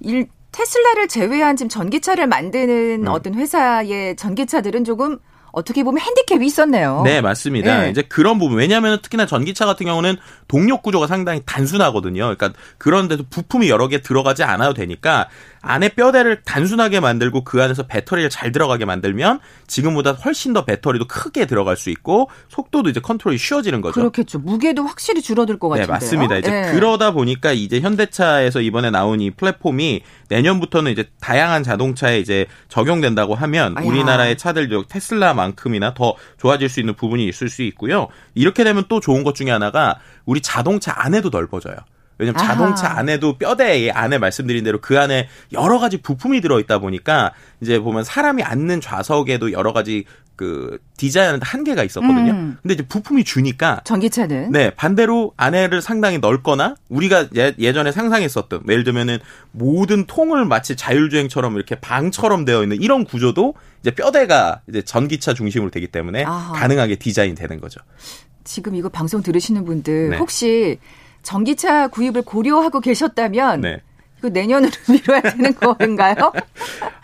일 0.00 0.28
테슬라를 0.52 1.08
제외한 1.08 1.56
지금 1.56 1.68
전기차를 1.68 2.26
만드는 2.26 3.06
음. 3.06 3.08
어떤 3.08 3.34
회사의 3.34 4.16
전기차들은 4.16 4.84
조금 4.84 5.18
어떻게 5.58 5.82
보면 5.84 6.00
핸디캡이 6.00 6.46
있었네요. 6.46 7.02
네, 7.04 7.20
맞습니다. 7.20 7.82
네. 7.82 7.90
이제 7.90 8.02
그런 8.02 8.38
부분. 8.38 8.58
왜냐하면 8.58 9.00
특히나 9.02 9.26
전기차 9.26 9.66
같은 9.66 9.86
경우는 9.86 10.16
동력 10.46 10.82
구조가 10.82 11.06
상당히 11.06 11.42
단순하거든요. 11.44 12.22
그러니까 12.22 12.52
그런데도 12.78 13.24
부품이 13.28 13.68
여러 13.68 13.88
개 13.88 14.00
들어가지 14.00 14.42
않아도 14.42 14.74
되니까 14.74 15.28
안에 15.60 15.90
뼈대를 15.90 16.42
단순하게 16.44 17.00
만들고 17.00 17.44
그 17.44 17.62
안에서 17.62 17.86
배터리를 17.86 18.30
잘 18.30 18.52
들어가게 18.52 18.84
만들면 18.84 19.40
지금보다 19.66 20.12
훨씬 20.12 20.52
더 20.52 20.64
배터리도 20.64 21.06
크게 21.06 21.46
들어갈 21.46 21.76
수 21.76 21.90
있고 21.90 22.30
속도도 22.48 22.90
이제 22.90 23.00
컨트롤이 23.00 23.38
쉬워지는 23.38 23.80
거죠. 23.80 23.94
그렇겠죠. 23.94 24.38
무게도 24.38 24.84
확실히 24.84 25.22
줄어들 25.22 25.58
것 25.58 25.68
네, 25.74 25.86
같은데요. 25.86 25.86
네, 25.86 25.92
맞습니다. 25.92 26.36
이제 26.38 26.50
네. 26.50 26.72
그러다 26.72 27.10
보니까 27.12 27.52
이제 27.52 27.80
현대차에서 27.80 28.60
이번에 28.60 28.90
나온 28.90 29.20
이 29.20 29.30
플랫폼이 29.30 30.02
내년부터는 30.28 30.92
이제 30.92 31.08
다양한 31.20 31.62
자동차에 31.62 32.18
이제 32.20 32.46
적용된다고 32.68 33.34
하면 33.34 33.76
아야. 33.76 33.86
우리나라의 33.86 34.38
차들 34.38 34.68
테슬라만큼이나 34.88 35.94
더 35.94 36.14
좋아질 36.38 36.68
수 36.68 36.80
있는 36.80 36.94
부분이 36.94 37.26
있을 37.26 37.48
수 37.48 37.62
있고요. 37.62 38.08
이렇게 38.34 38.64
되면 38.64 38.84
또 38.88 39.00
좋은 39.00 39.24
것 39.24 39.34
중에 39.34 39.50
하나가 39.50 39.98
우리 40.24 40.40
자동차 40.40 40.94
안에도 40.96 41.30
넓어져요. 41.30 41.76
왜냐면 42.18 42.38
자동차 42.38 42.98
안에도 42.98 43.38
뼈대 43.38 43.90
안에 43.90 44.18
말씀드린 44.18 44.64
대로 44.64 44.80
그 44.80 44.98
안에 44.98 45.28
여러 45.52 45.78
가지 45.78 45.98
부품이 45.98 46.40
들어있다 46.40 46.78
보니까 46.78 47.32
이제 47.60 47.78
보면 47.78 48.04
사람이 48.04 48.42
앉는 48.42 48.80
좌석에도 48.80 49.52
여러 49.52 49.72
가지 49.72 50.04
그 50.38 50.78
디자인하는데 50.96 51.44
한계가 51.44 51.82
있었거든요. 51.82 52.30
음. 52.30 52.58
근데 52.62 52.74
이제 52.74 52.86
부품이 52.86 53.24
주니까 53.24 53.80
전기차는 53.84 54.52
네 54.52 54.70
반대로 54.70 55.32
안에를 55.36 55.82
상당히 55.82 56.18
넓거나 56.18 56.76
우리가 56.88 57.26
예, 57.34 57.72
전에 57.72 57.90
상상했었던 57.90 58.62
예를 58.68 58.84
들면은 58.84 59.18
모든 59.50 60.06
통을 60.06 60.44
마치 60.44 60.76
자율주행처럼 60.76 61.56
이렇게 61.56 61.74
방처럼 61.74 62.44
되어 62.44 62.62
있는 62.62 62.80
이런 62.80 63.04
구조도 63.04 63.54
이제 63.80 63.90
뼈대가 63.90 64.60
이제 64.68 64.80
전기차 64.82 65.34
중심으로 65.34 65.70
되기 65.70 65.88
때문에 65.88 66.24
아하. 66.24 66.52
가능하게 66.52 66.96
디자인 66.96 67.34
되는 67.34 67.60
거죠. 67.60 67.80
지금 68.44 68.76
이거 68.76 68.88
방송 68.88 69.22
들으시는 69.22 69.64
분들 69.64 70.10
네. 70.10 70.16
혹시 70.18 70.78
전기차 71.28 71.88
구입을 71.88 72.22
고려하고 72.22 72.80
계셨다면 72.80 73.60
네. 73.60 73.82
그 74.22 74.28
내년으로 74.28 74.72
미뤄야 74.88 75.20
되는 75.20 75.54
건가요? 75.54 76.32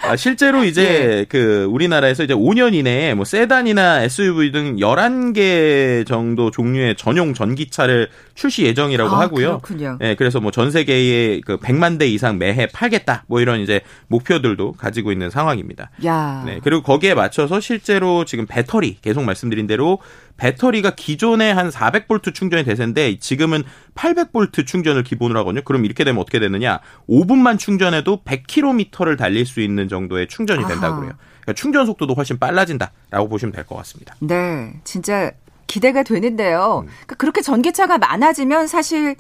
아, 0.01 0.17
실제로 0.17 0.65
이제 0.65 0.83
예. 0.83 1.27
그 1.29 1.69
우리나라에서 1.71 2.25
이제 2.25 2.33
5년 2.33 2.73
이내에 2.73 3.13
뭐 3.13 3.27
세단이나 3.27 4.03
SUV 4.03 4.51
등 4.51 4.77
11개 4.77 6.07
정도 6.07 6.51
종류의 6.51 6.97
전용 6.97 7.35
전기차를 7.35 8.09
출시 8.35 8.65
예정이라고 8.65 9.15
아, 9.15 9.21
하고요. 9.21 9.61
그렇군요. 9.61 9.99
예, 10.03 10.15
그래서 10.17 10.41
뭐 10.41 10.51
전 10.51 10.71
세계에 10.71 11.41
그 11.41 11.57
100만 11.57 11.99
대 11.99 12.07
이상 12.09 12.39
매해 12.39 12.67
팔겠다. 12.67 13.25
뭐 13.29 13.41
이런 13.41 13.61
이제 13.61 13.81
목표들도 14.09 14.73
가지고 14.73 15.13
있는 15.13 15.31
상황입니다. 15.31 15.91
야. 16.05 16.43
네. 16.47 16.61
그리고 16.63 16.83
거기에 16.83 17.15
맞춰서 17.15 17.61
실제로 17.61 18.25
지금 18.25 18.47
배터리 18.47 18.97
계속 19.01 19.23
말씀드린 19.25 19.67
대로 19.67 19.99
배터리가 20.37 20.95
기존에 20.97 21.51
한 21.53 21.71
400볼트 21.71 22.35
충전이 22.35 22.65
대세인데 22.65 23.19
지금은 23.19 23.63
800볼트 23.95 24.67
충전을 24.67 25.05
기본으로 25.05 25.39
하거든요. 25.41 25.63
그럼 25.63 25.85
이렇게 25.85 26.03
되면 26.05 26.21
어떻게 26.21 26.41
되느냐? 26.41 26.81
5분만 27.09 27.59
충전해도 27.59 28.23
100km를 28.25 29.17
달릴 29.17 29.47
수 29.47 29.61
있는 29.61 29.89
정도의 29.89 30.27
충전이 30.29 30.67
된다고 30.67 30.97
그래요. 31.01 31.13
그러니까 31.43 31.53
충전 31.61 31.87
속도도 31.87 32.15
훨씬 32.15 32.39
빨라진다라고 32.39 33.29
보시면 33.29 33.53
될 33.53 33.65
것 33.65 33.77
같습니다. 33.77 34.15
네, 34.21 34.75
진짜 34.85 35.31
기대가 35.67 36.03
되는데요. 36.03 36.85
음. 36.85 36.87
그러니까 36.87 37.15
그렇게 37.17 37.41
전기차가 37.43 37.99
많아지면 37.99 38.67
사실 38.67 39.17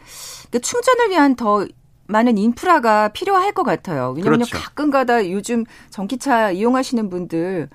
그 0.51 0.61
충전을 0.61 1.11
위한 1.11 1.37
더 1.37 1.67
많은 2.07 2.39
인프라가 2.39 3.09
필요할 3.09 3.53
것 3.53 3.63
같아요. 3.63 4.13
왜냐하면 4.17 4.41
그렇죠. 4.41 4.59
가끔가다 4.59 5.31
요즘 5.31 5.65
전기차 5.91 6.51
이용하시는 6.51 7.09
분들 7.09 7.69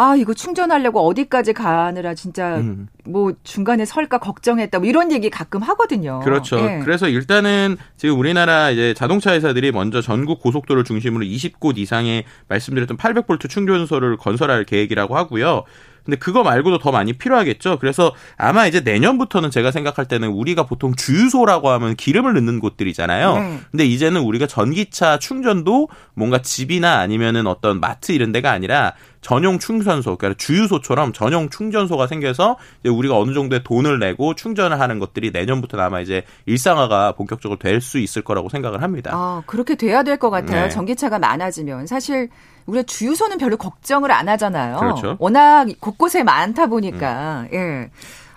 아, 0.00 0.14
이거 0.14 0.32
충전하려고 0.32 1.04
어디까지 1.08 1.54
가느라 1.54 2.14
진짜 2.14 2.58
음. 2.58 2.86
뭐 3.04 3.32
중간에 3.42 3.84
설까 3.84 4.18
걱정했다. 4.18 4.78
뭐 4.78 4.88
이런 4.88 5.10
얘기 5.10 5.28
가끔 5.28 5.60
하거든요. 5.62 6.20
그렇죠. 6.20 6.54
네. 6.64 6.78
그래서 6.84 7.08
일단은 7.08 7.76
지금 7.96 8.16
우리나라 8.16 8.70
이제 8.70 8.94
자동차 8.94 9.32
회사들이 9.32 9.72
먼저 9.72 10.00
전국 10.00 10.40
고속도로를 10.40 10.84
중심으로 10.84 11.24
20곳 11.24 11.78
이상의 11.78 12.22
말씀드렸던 12.46 12.96
800볼트 12.96 13.50
충전소를 13.50 14.18
건설할 14.18 14.62
계획이라고 14.62 15.16
하고요. 15.16 15.64
근데 16.08 16.16
그거 16.16 16.42
말고도 16.42 16.78
더 16.78 16.90
많이 16.90 17.12
필요하겠죠. 17.12 17.78
그래서 17.78 18.14
아마 18.38 18.66
이제 18.66 18.80
내년부터는 18.80 19.50
제가 19.50 19.70
생각할 19.70 20.06
때는 20.06 20.30
우리가 20.30 20.64
보통 20.64 20.94
주유소라고 20.94 21.68
하면 21.68 21.96
기름을 21.96 22.32
넣는 22.32 22.60
곳들이잖아요. 22.60 23.34
네. 23.34 23.60
근데 23.70 23.84
이제는 23.84 24.22
우리가 24.22 24.46
전기차 24.46 25.18
충전도 25.18 25.90
뭔가 26.14 26.40
집이나 26.40 27.00
아니면은 27.00 27.46
어떤 27.46 27.78
마트 27.78 28.12
이런 28.12 28.32
데가 28.32 28.52
아니라 28.52 28.94
전용 29.20 29.58
충전소, 29.58 30.16
그러니까 30.16 30.38
주유소처럼 30.38 31.12
전용 31.12 31.50
충전소가 31.50 32.06
생겨서 32.06 32.56
이제 32.80 32.88
우리가 32.88 33.18
어느 33.18 33.34
정도의 33.34 33.62
돈을 33.64 33.98
내고 33.98 34.34
충전을 34.34 34.80
하는 34.80 34.98
것들이 35.00 35.30
내년부터 35.30 35.78
아마 35.78 36.00
이제 36.00 36.22
일상화가 36.46 37.12
본격적으로 37.12 37.58
될 37.58 37.82
수 37.82 37.98
있을 37.98 38.22
거라고 38.22 38.48
생각을 38.48 38.80
합니다. 38.82 39.10
아, 39.12 39.42
그렇게 39.44 39.74
돼야 39.74 40.02
될 40.02 40.16
것 40.18 40.30
같아요. 40.30 40.62
네. 40.64 40.68
전기차가 40.70 41.18
많아지면 41.18 41.86
사실 41.86 42.28
우리가 42.68 42.82
주유소는 42.84 43.38
별로 43.38 43.56
걱정을 43.56 44.10
안 44.12 44.28
하잖아요. 44.28 44.76
그렇죠. 44.78 45.16
워낙 45.18 45.66
곳곳에 45.80 46.22
많다 46.22 46.66
보니까 46.66 47.46
음. 47.52 47.54
예. 47.54 47.90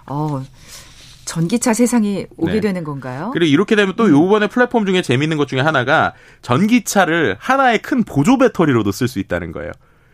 어. 0.07 0.43
전기차 1.25 1.73
세상이 1.73 2.25
오게 2.35 2.53
네. 2.53 2.59
되는 2.59 2.83
건가요? 2.83 3.29
그리고 3.33 3.49
이렇게 3.49 3.75
되면 3.75 3.93
또 3.95 4.05
음. 4.05 4.11
요번에 4.11 4.47
플랫폼 4.47 4.85
중에 4.85 5.01
재밌는 5.01 5.37
것 5.37 5.47
중에 5.47 5.61
하나가 5.61 6.13
전기차를 6.41 7.37
하나의 7.39 7.81
큰 7.81 8.03
보조 8.03 8.37
배터리로도 8.37 8.91
쓸 8.91 9.07
수 9.07 9.19
있다는 9.19 9.53
거예요. 9.53 9.71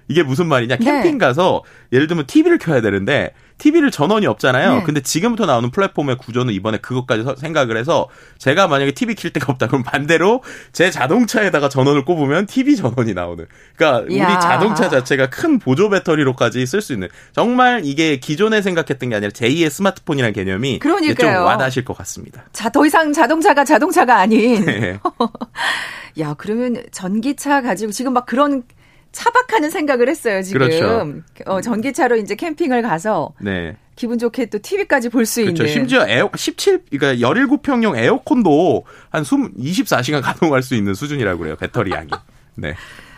이게 0.10 0.22
무슨 0.22 0.48
말이냐? 0.48 0.78
캠핑 0.78 1.14
네. 1.14 1.18
가서 1.18 1.64
예를 1.92 2.08
들면 2.08 2.28
TV를 2.28 2.60
켜야 2.60 2.82
되는데 2.82 3.34
TV를 3.58 3.92
전원이 3.92 4.28
없잖아요. 4.28 4.76
네. 4.76 4.84
근데 4.84 5.02
지금부터 5.02 5.46
나오는 5.46 5.70
플랫폼의 5.72 6.18
구조는 6.18 6.54
이번에 6.54 6.78
그것까지 6.78 7.24
생각을 7.38 7.78
해서 7.78 8.08
제가 8.38 8.68
만약에 8.68 8.92
TV 8.92 9.16
킬 9.16 9.32
데가 9.32 9.52
없다 9.52 9.68
그럼 9.68 9.84
반대로 9.84 10.44
제 10.74 10.92
자동차에다가 10.92 11.70
전원을 11.70 12.06
꼽으면 12.06 12.46
TV 12.46 12.76
전원이 12.76 13.14
나오는. 13.14 13.46
그러니까. 13.76 14.06
우리 14.08 14.42
자동차 14.42 14.90
자체가 14.90 15.30
큰 15.30 15.60
보조 15.60 15.90
배터리로까지 15.90 16.66
쓸 16.66 16.82
수 16.82 16.94
있는. 16.94 17.08
정말 17.34 17.82
이게 17.84 18.18
기존에 18.18 18.62
생각했던 18.62 19.10
게 19.10 19.16
아니라 19.16 19.32
제2의 19.32 19.70
스마트폰이라는 19.70 20.34
개념이. 20.34 20.80
좀 21.16 21.46
와닿으실 21.46 21.86
것 21.86 21.98
같습니다. 21.98 22.44
자, 22.54 22.70
더 22.70 22.86
이상 22.86 23.12
자동차가 23.14 23.66
자동차가 23.66 24.18
아닌. 24.18 24.66
네. 24.66 25.00
야, 26.20 26.34
그러면 26.38 26.84
전기차 26.92 27.62
가지고 27.62 27.92
지금 27.92 28.14
막 28.14 28.26
그런 28.26 28.64
차박하는 29.12 29.70
생각을 29.70 30.10
했어요, 30.10 30.42
지금. 30.42 30.60
그렇죠. 30.68 31.14
어, 31.46 31.62
전기차로 31.62 32.18
이제 32.18 32.36
캠핑을 32.36 32.82
가서. 32.82 33.34
네. 33.42 33.76
기분 33.96 34.20
좋게 34.20 34.48
또 34.48 34.60
TV까지 34.60 35.10
볼수 35.10 35.42
그렇죠. 35.42 35.64
있는. 35.64 35.74
심지어 35.74 36.08
에어, 36.08 36.30
17, 36.36 36.84
그러니까 36.92 37.28
17평형 37.28 37.98
에어컨도 37.98 38.86
한 39.10 39.24
20, 39.24 39.86
24시간 39.86 40.22
가동할 40.24 40.62
수 40.62 40.76
있는 40.76 40.94
수준이라고 40.94 41.40
그래요, 41.40 41.56
배터리 41.56 41.92
양이. 41.92 42.10
네. 42.56 42.76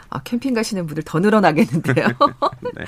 아, 0.09 0.21
캠핑 0.23 0.53
가시는 0.53 0.87
분들 0.87 1.03
더 1.03 1.19
늘어나겠는데요. 1.19 2.07
네. 2.75 2.85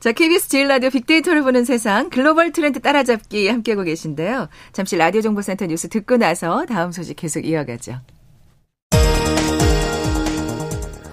자, 0.00 0.12
KBS 0.12 0.48
제일 0.48 0.68
라디오 0.68 0.90
빅데이터를 0.90 1.42
보는 1.42 1.64
세상 1.64 2.08
글로벌 2.08 2.52
트렌드 2.52 2.80
따라잡기 2.80 3.48
함께하고 3.48 3.82
계신데요. 3.82 4.48
잠시 4.72 4.96
라디오 4.96 5.20
정보센터 5.20 5.66
뉴스 5.66 5.88
듣고 5.88 6.16
나서 6.16 6.64
다음 6.66 6.92
소식 6.92 7.16
계속 7.16 7.44
이어가죠. 7.44 8.00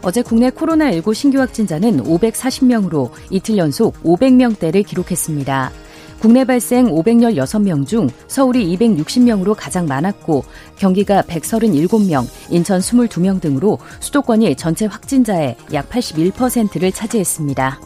어제 0.05 0.21
국내 0.21 0.51
코로나19 0.51 1.15
신규 1.15 1.39
확진자는 1.39 2.03
540명으로 2.03 3.09
이틀 3.31 3.57
연속 3.57 3.95
500명대를 4.03 4.85
기록했습니다. 4.85 5.71
국내 6.19 6.45
발생 6.45 6.85
516명 6.91 7.87
중 7.87 8.07
서울이 8.27 8.77
260명으로 8.77 9.55
가장 9.57 9.87
많았고 9.87 10.45
경기가 10.77 11.23
137명, 11.23 12.27
인천 12.51 12.79
22명 12.79 13.41
등으로 13.41 13.79
수도권이 13.99 14.55
전체 14.55 14.85
확진자의 14.85 15.57
약 15.73 15.89
81%를 15.89 16.91
차지했습니다. 16.91 17.79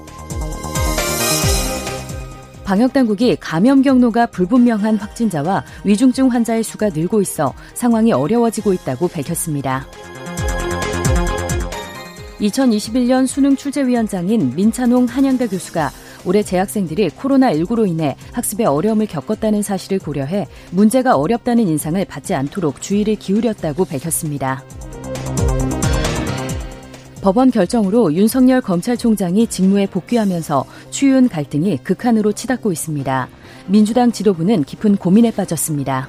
방역당국이 2.65 3.37
감염 3.37 3.81
경로가 3.81 4.25
불분명한 4.25 4.97
확진자와 4.97 5.63
위중증 5.85 6.27
환자의 6.27 6.63
수가 6.63 6.89
늘고 6.89 7.21
있어 7.21 7.53
상황이 7.75 8.11
어려워지고 8.11 8.73
있다고 8.73 9.07
밝혔습니다. 9.07 9.87
2021년 12.39 13.27
수능 13.27 13.55
출제위원장인 13.55 14.53
민찬홍 14.55 15.05
한양대 15.05 15.47
교수가 15.47 15.91
올해 16.25 16.43
재학생들이 16.43 17.09
코로나19로 17.09 17.87
인해 17.87 18.15
학습에 18.33 18.65
어려움을 18.65 19.07
겪었다는 19.07 19.61
사실을 19.61 19.99
고려해 19.99 20.47
문제가 20.71 21.15
어렵다는 21.15 21.67
인상을 21.67 22.03
받지 22.05 22.33
않도록 22.33 22.81
주의를 22.81 23.15
기울였다고 23.15 23.85
밝혔습니다. 23.85 24.63
법원 27.21 27.51
결정으로 27.51 28.13
윤석열 28.13 28.61
검찰총장이 28.61 29.47
직무에 29.47 29.87
복귀하면서 29.87 30.65
추윤 30.89 31.27
갈등이 31.27 31.79
극한으로 31.83 32.31
치닫고 32.31 32.71
있습니다. 32.71 33.27
민주당 33.67 34.11
지도부는 34.13 34.63
깊은 34.63 34.95
고민에 34.95 35.31
빠졌습니다. 35.31 36.07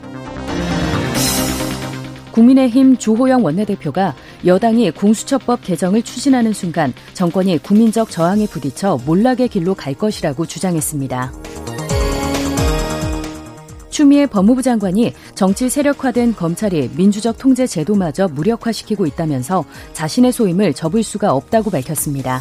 국민의힘 2.30 2.96
주호영 2.96 3.44
원내대표가 3.44 4.14
여당이 4.44 4.92
공수처법 4.92 5.62
개정을 5.62 6.02
추진하는 6.02 6.52
순간 6.52 6.92
정권이 7.14 7.58
국민적 7.58 8.10
저항에 8.10 8.46
부딪혀 8.46 8.98
몰락의 9.04 9.48
길로 9.48 9.74
갈 9.74 9.94
것이라고 9.94 10.46
주장했습니다. 10.46 11.32
추미애 13.90 14.26
법무부 14.26 14.62
장관이 14.62 15.12
정치 15.34 15.68
세력화된 15.68 16.34
검찰이 16.34 16.90
민주적 16.96 17.36
통제 17.36 17.66
제도마저 17.66 18.28
무력화시키고 18.28 19.04
있다면서 19.06 19.64
자신의 19.92 20.32
소임을 20.32 20.72
접을 20.72 21.02
수가 21.02 21.34
없다고 21.34 21.70
밝혔습니다. 21.70 22.40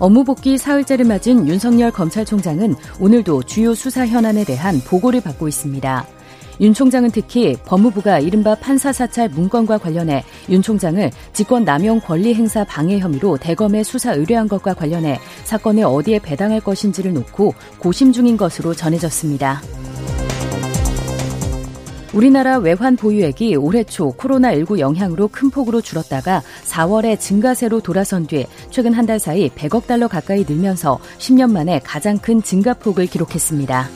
업무 0.00 0.24
복귀 0.24 0.58
사흘째를 0.58 1.04
맞은 1.04 1.46
윤석열 1.46 1.92
검찰총장은 1.92 2.74
오늘도 2.98 3.44
주요 3.44 3.72
수사 3.72 4.04
현안에 4.04 4.44
대한 4.44 4.80
보고를 4.80 5.20
받고 5.20 5.46
있습니다. 5.46 6.04
윤 6.60 6.74
총장은 6.74 7.10
특히 7.10 7.56
법무부가 7.64 8.18
이른바 8.20 8.54
판사 8.54 8.92
사찰 8.92 9.28
문건과 9.28 9.78
관련해 9.78 10.24
윤 10.50 10.62
총장을 10.62 11.10
직권 11.32 11.64
남용 11.64 12.00
권리 12.00 12.34
행사 12.34 12.64
방해 12.64 12.98
혐의로 12.98 13.36
대검에 13.36 13.82
수사 13.82 14.12
의뢰한 14.12 14.48
것과 14.48 14.74
관련해 14.74 15.18
사건을 15.44 15.84
어디에 15.84 16.18
배당할 16.18 16.60
것인지를 16.60 17.12
놓고 17.14 17.54
고심 17.78 18.12
중인 18.12 18.36
것으로 18.36 18.74
전해졌습니다. 18.74 19.62
우리나라 22.12 22.58
외환 22.58 22.94
보유액이 22.94 23.56
올해 23.56 23.84
초 23.84 24.12
코로나19 24.12 24.78
영향으로 24.78 25.28
큰 25.28 25.48
폭으로 25.48 25.80
줄었다가 25.80 26.42
4월에 26.64 27.18
증가세로 27.18 27.80
돌아선 27.80 28.26
뒤 28.26 28.46
최근 28.70 28.92
한 28.92 29.06
달 29.06 29.18
사이 29.18 29.48
100억 29.48 29.86
달러 29.86 30.08
가까이 30.08 30.44
늘면서 30.46 31.00
10년 31.18 31.50
만에 31.50 31.80
가장 31.82 32.18
큰 32.18 32.42
증가폭을 32.42 33.06
기록했습니다. 33.06 33.88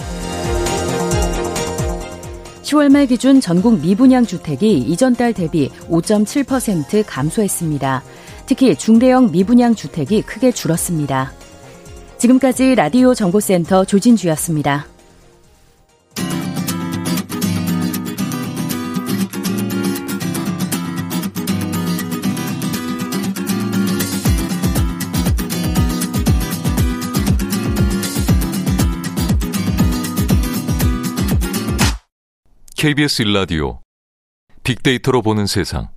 10월 2.66 2.90
말 2.90 3.06
기준 3.06 3.40
전국 3.40 3.80
미분양 3.80 4.26
주택이 4.26 4.78
이전 4.78 5.14
달 5.14 5.32
대비 5.32 5.70
5.7% 5.88 7.04
감소했습니다. 7.06 8.02
특히 8.46 8.74
중대형 8.74 9.30
미분양 9.30 9.76
주택이 9.76 10.22
크게 10.22 10.50
줄었습니다. 10.50 11.32
지금까지 12.18 12.74
라디오 12.74 13.14
정보센터 13.14 13.84
조진주였습니다. 13.84 14.95
KBS 32.86 33.22
일라디오 33.22 33.80
빅데이터로 34.62 35.20
보는 35.20 35.46
세상. 35.46 35.88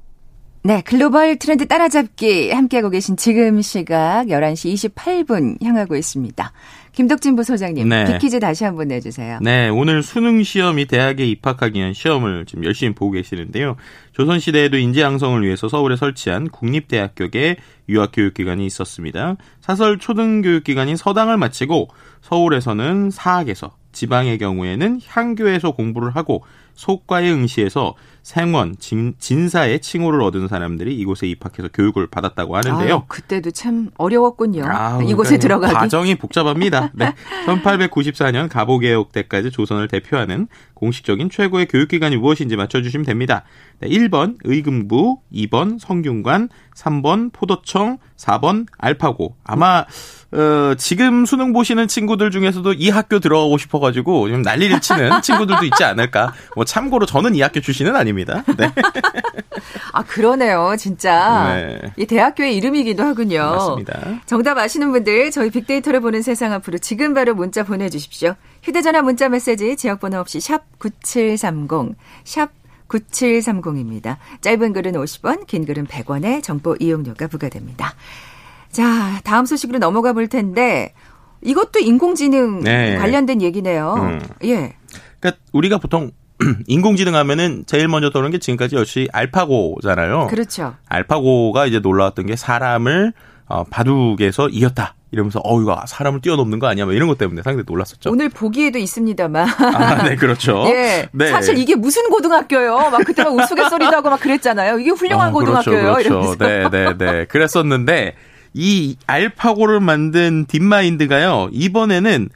네, 0.63 0.81
글로벌 0.81 1.37
트렌드 1.37 1.67
따라잡기 1.67 2.49
함께하고 2.49 2.89
계신 2.89 3.15
지금 3.15 3.61
시각 3.61 4.25
11시 4.25 4.91
28분 4.95 5.63
향하고 5.63 5.95
있습니다. 5.95 6.51
김덕진 6.93 7.35
부소장님, 7.35 7.87
네. 7.87 8.05
빅퀴즈 8.05 8.39
다시 8.39 8.63
한번 8.63 8.87
내주세요. 8.87 9.37
네, 9.39 9.69
오늘 9.69 10.01
수능 10.01 10.41
시험이 10.41 10.87
대학에 10.87 11.27
입학하기 11.27 11.77
위한 11.77 11.93
시험을 11.93 12.47
지금 12.47 12.65
열심히 12.65 12.95
보고 12.95 13.11
계시는데요. 13.11 13.75
조선시대에도 14.13 14.79
인재 14.79 15.01
양성을 15.01 15.43
위해서 15.43 15.69
서울에 15.69 15.95
설치한 15.95 16.49
국립대학교계 16.49 17.57
유학교육기관이 17.87 18.65
있었습니다. 18.65 19.35
사설 19.61 19.99
초등교육기관인 19.99 20.95
서당을 20.95 21.37
마치고 21.37 21.89
서울에서는 22.21 23.11
사학에서 23.11 23.77
지방의 23.91 24.37
경우에는 24.37 25.01
향교에서 25.05 25.71
공부를 25.71 26.15
하고 26.15 26.43
속과에 26.73 27.29
응시해서 27.31 27.95
생원, 28.29 28.75
진, 28.77 29.15
진사의 29.17 29.79
칭호를 29.79 30.21
얻은 30.21 30.49
사람들이 30.49 30.95
이곳에 30.95 31.25
입학해서 31.25 31.67
교육을 31.73 32.05
받았다고 32.05 32.57
하는데요. 32.57 32.95
아, 32.97 33.03
그때도 33.07 33.49
참 33.49 33.89
어려웠군요. 33.97 34.65
아, 34.67 34.99
이곳에 35.01 35.39
들어가기. 35.39 35.73
과정이 35.73 36.13
복잡합니다. 36.13 36.91
네. 36.93 37.15
1894년 37.47 38.47
가보개혁 38.47 39.13
때까지 39.13 39.49
조선을 39.49 39.87
대표하는 39.87 40.47
공식적인 40.75 41.31
최고의 41.31 41.65
교육기관이 41.69 42.17
무엇인지 42.17 42.55
맞춰주시면 42.55 43.03
됩니다. 43.03 43.45
네, 43.79 43.89
1번 43.89 44.37
의금부, 44.43 45.21
2번 45.33 45.79
성균관, 45.79 46.49
3번 46.75 47.33
포도청, 47.33 47.97
4번 48.15 48.67
알파고. 48.77 49.35
아마 49.43 49.85
어, 50.31 50.75
지금 50.77 51.25
수능 51.25 51.53
보시는 51.53 51.87
친구들 51.87 52.29
중에서도 52.29 52.73
이 52.73 52.89
학교 52.89 53.19
들어가고 53.19 53.57
싶어가지고 53.57 54.29
좀 54.29 54.41
난리를 54.41 54.79
치는 54.79 55.21
친구들도 55.23 55.65
있지 55.65 55.83
않을까. 55.83 56.33
뭐 56.55 56.65
참고로 56.65 57.05
저는 57.05 57.35
이 57.35 57.41
학교 57.41 57.59
출신은 57.61 57.95
아닙니다. 57.95 58.18
네. 58.25 58.71
아 59.93 60.03
그러네요, 60.03 60.75
진짜. 60.77 61.53
네. 61.55 61.93
이 61.97 62.05
대학교의 62.05 62.55
이름이기도 62.57 63.03
하군요. 63.03 63.39
맞습니다. 63.39 64.21
정답 64.25 64.57
아시는 64.57 64.91
분들 64.91 65.31
저희 65.31 65.49
빅데이터를 65.49 65.99
보는 65.99 66.21
세상 66.21 66.53
앞으로 66.53 66.77
지금 66.77 67.13
바로 67.13 67.35
문자 67.35 67.63
보내주십시오. 67.63 68.35
휴대전화 68.63 69.01
문자 69.01 69.29
메시지 69.29 69.75
지역번호 69.75 70.19
없이 70.19 70.39
샵 70.39 70.63
#9730 70.79 71.95
샵 72.23 72.51
9730입니다. 72.89 74.17
짧은 74.41 74.73
글은 74.73 74.93
50원, 74.93 75.45
긴 75.45 75.65
글은 75.65 75.85
100원의 75.87 76.43
정보 76.43 76.75
이용료가 76.79 77.27
부과됩니다. 77.27 77.93
자, 78.71 79.21
다음 79.23 79.45
소식으로 79.45 79.79
넘어가 79.79 80.13
볼 80.13 80.27
텐데 80.27 80.93
이것도 81.41 81.79
인공지능 81.79 82.61
네. 82.61 82.97
관련된 82.97 83.41
얘기네요. 83.41 83.93
음. 83.97 84.21
예. 84.43 84.75
그러니까 85.19 85.41
우리가 85.51 85.77
보통 85.77 86.11
인공지능 86.67 87.15
하면은 87.15 87.63
제일 87.67 87.87
먼저 87.87 88.09
떠오르는 88.09 88.31
게 88.31 88.39
지금까지 88.39 88.75
역시 88.75 89.07
알파고잖아요. 89.11 90.27
그렇죠. 90.27 90.75
알파고가 90.87 91.65
이제 91.65 91.79
놀라웠던 91.79 92.25
게 92.27 92.35
사람을 92.35 93.13
어, 93.47 93.63
바둑에서 93.63 94.49
이겼다. 94.49 94.95
이러면서 95.11 95.41
어 95.43 95.59
이거 95.59 95.81
사람을 95.87 96.21
뛰어넘는 96.21 96.59
거 96.59 96.67
아니야? 96.67 96.85
뭐 96.85 96.93
이런 96.93 97.07
것 97.07 97.17
때문에 97.17 97.41
상당히 97.41 97.63
놀랐었죠. 97.67 98.11
오늘 98.11 98.29
보기에도 98.29 98.77
있습니다만. 98.77 99.47
아, 99.47 100.03
네, 100.03 100.15
그렇죠. 100.15 100.65
예. 100.69 101.09
네. 101.11 101.29
사실 101.31 101.57
이게 101.57 101.75
무슨 101.75 102.09
고등학교요? 102.09 102.91
막 102.91 103.03
그때 103.03 103.23
막 103.23 103.33
우스갯소리도 103.35 103.91
하고 103.95 104.11
막 104.11 104.19
그랬잖아요. 104.19 104.77
이게 104.77 104.91
훌륭한 104.91 105.29
어, 105.29 105.39
그렇죠, 105.39 105.71
고등학교요. 105.71 105.93
그렇죠. 105.95 106.35
네, 106.37 106.69
네, 106.69 106.93
네. 106.95 107.25
그랬었는데 107.25 108.13
이 108.53 108.97
알파고를 109.07 109.79
만든 109.79 110.45
딥마인드가요. 110.45 111.49
이번에는 111.51 112.29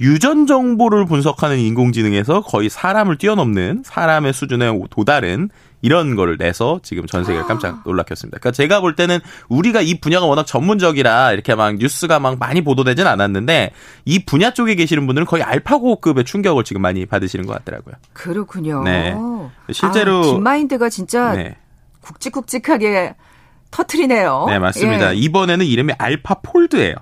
유전 0.00 0.46
정보를 0.46 1.04
분석하는 1.04 1.58
인공지능에서 1.58 2.40
거의 2.40 2.70
사람을 2.70 3.16
뛰어넘는 3.16 3.82
사람의 3.84 4.32
수준에 4.32 4.72
도달은 4.90 5.50
이런 5.82 6.14
거를 6.14 6.36
내서 6.38 6.80
지금 6.82 7.06
전 7.06 7.24
세계를 7.24 7.46
깜짝 7.46 7.82
놀라켰습니다. 7.84 8.38
그러니까 8.38 8.54
제가 8.54 8.80
볼 8.80 8.96
때는 8.96 9.18
우리가 9.48 9.80
이 9.80 10.00
분야가 10.00 10.26
워낙 10.26 10.46
전문적이라 10.46 11.32
이렇게 11.32 11.54
막 11.54 11.76
뉴스가 11.76 12.18
막 12.18 12.38
많이 12.38 12.62
보도되진 12.62 13.06
않았는데 13.06 13.72
이 14.04 14.24
분야 14.24 14.52
쪽에 14.52 14.74
계시는 14.74 15.06
분들은 15.06 15.26
거의 15.26 15.42
알파고급의 15.42 16.24
충격을 16.24 16.64
지금 16.64 16.82
많이 16.82 17.06
받으시는 17.06 17.46
것 17.46 17.54
같더라고요. 17.58 17.94
그렇군요. 18.12 18.82
네. 18.84 19.14
실제로 19.72 20.18
아, 20.18 20.22
딥마인드가 20.22 20.88
진짜 20.88 21.34
네. 21.34 21.56
굵직굵직하게 22.02 23.14
터트리네요. 23.70 24.46
네, 24.48 24.58
맞습니다. 24.58 25.14
예. 25.14 25.18
이번에는 25.18 25.64
이름이 25.64 25.94
알파 25.98 26.34
폴드예요. 26.34 26.94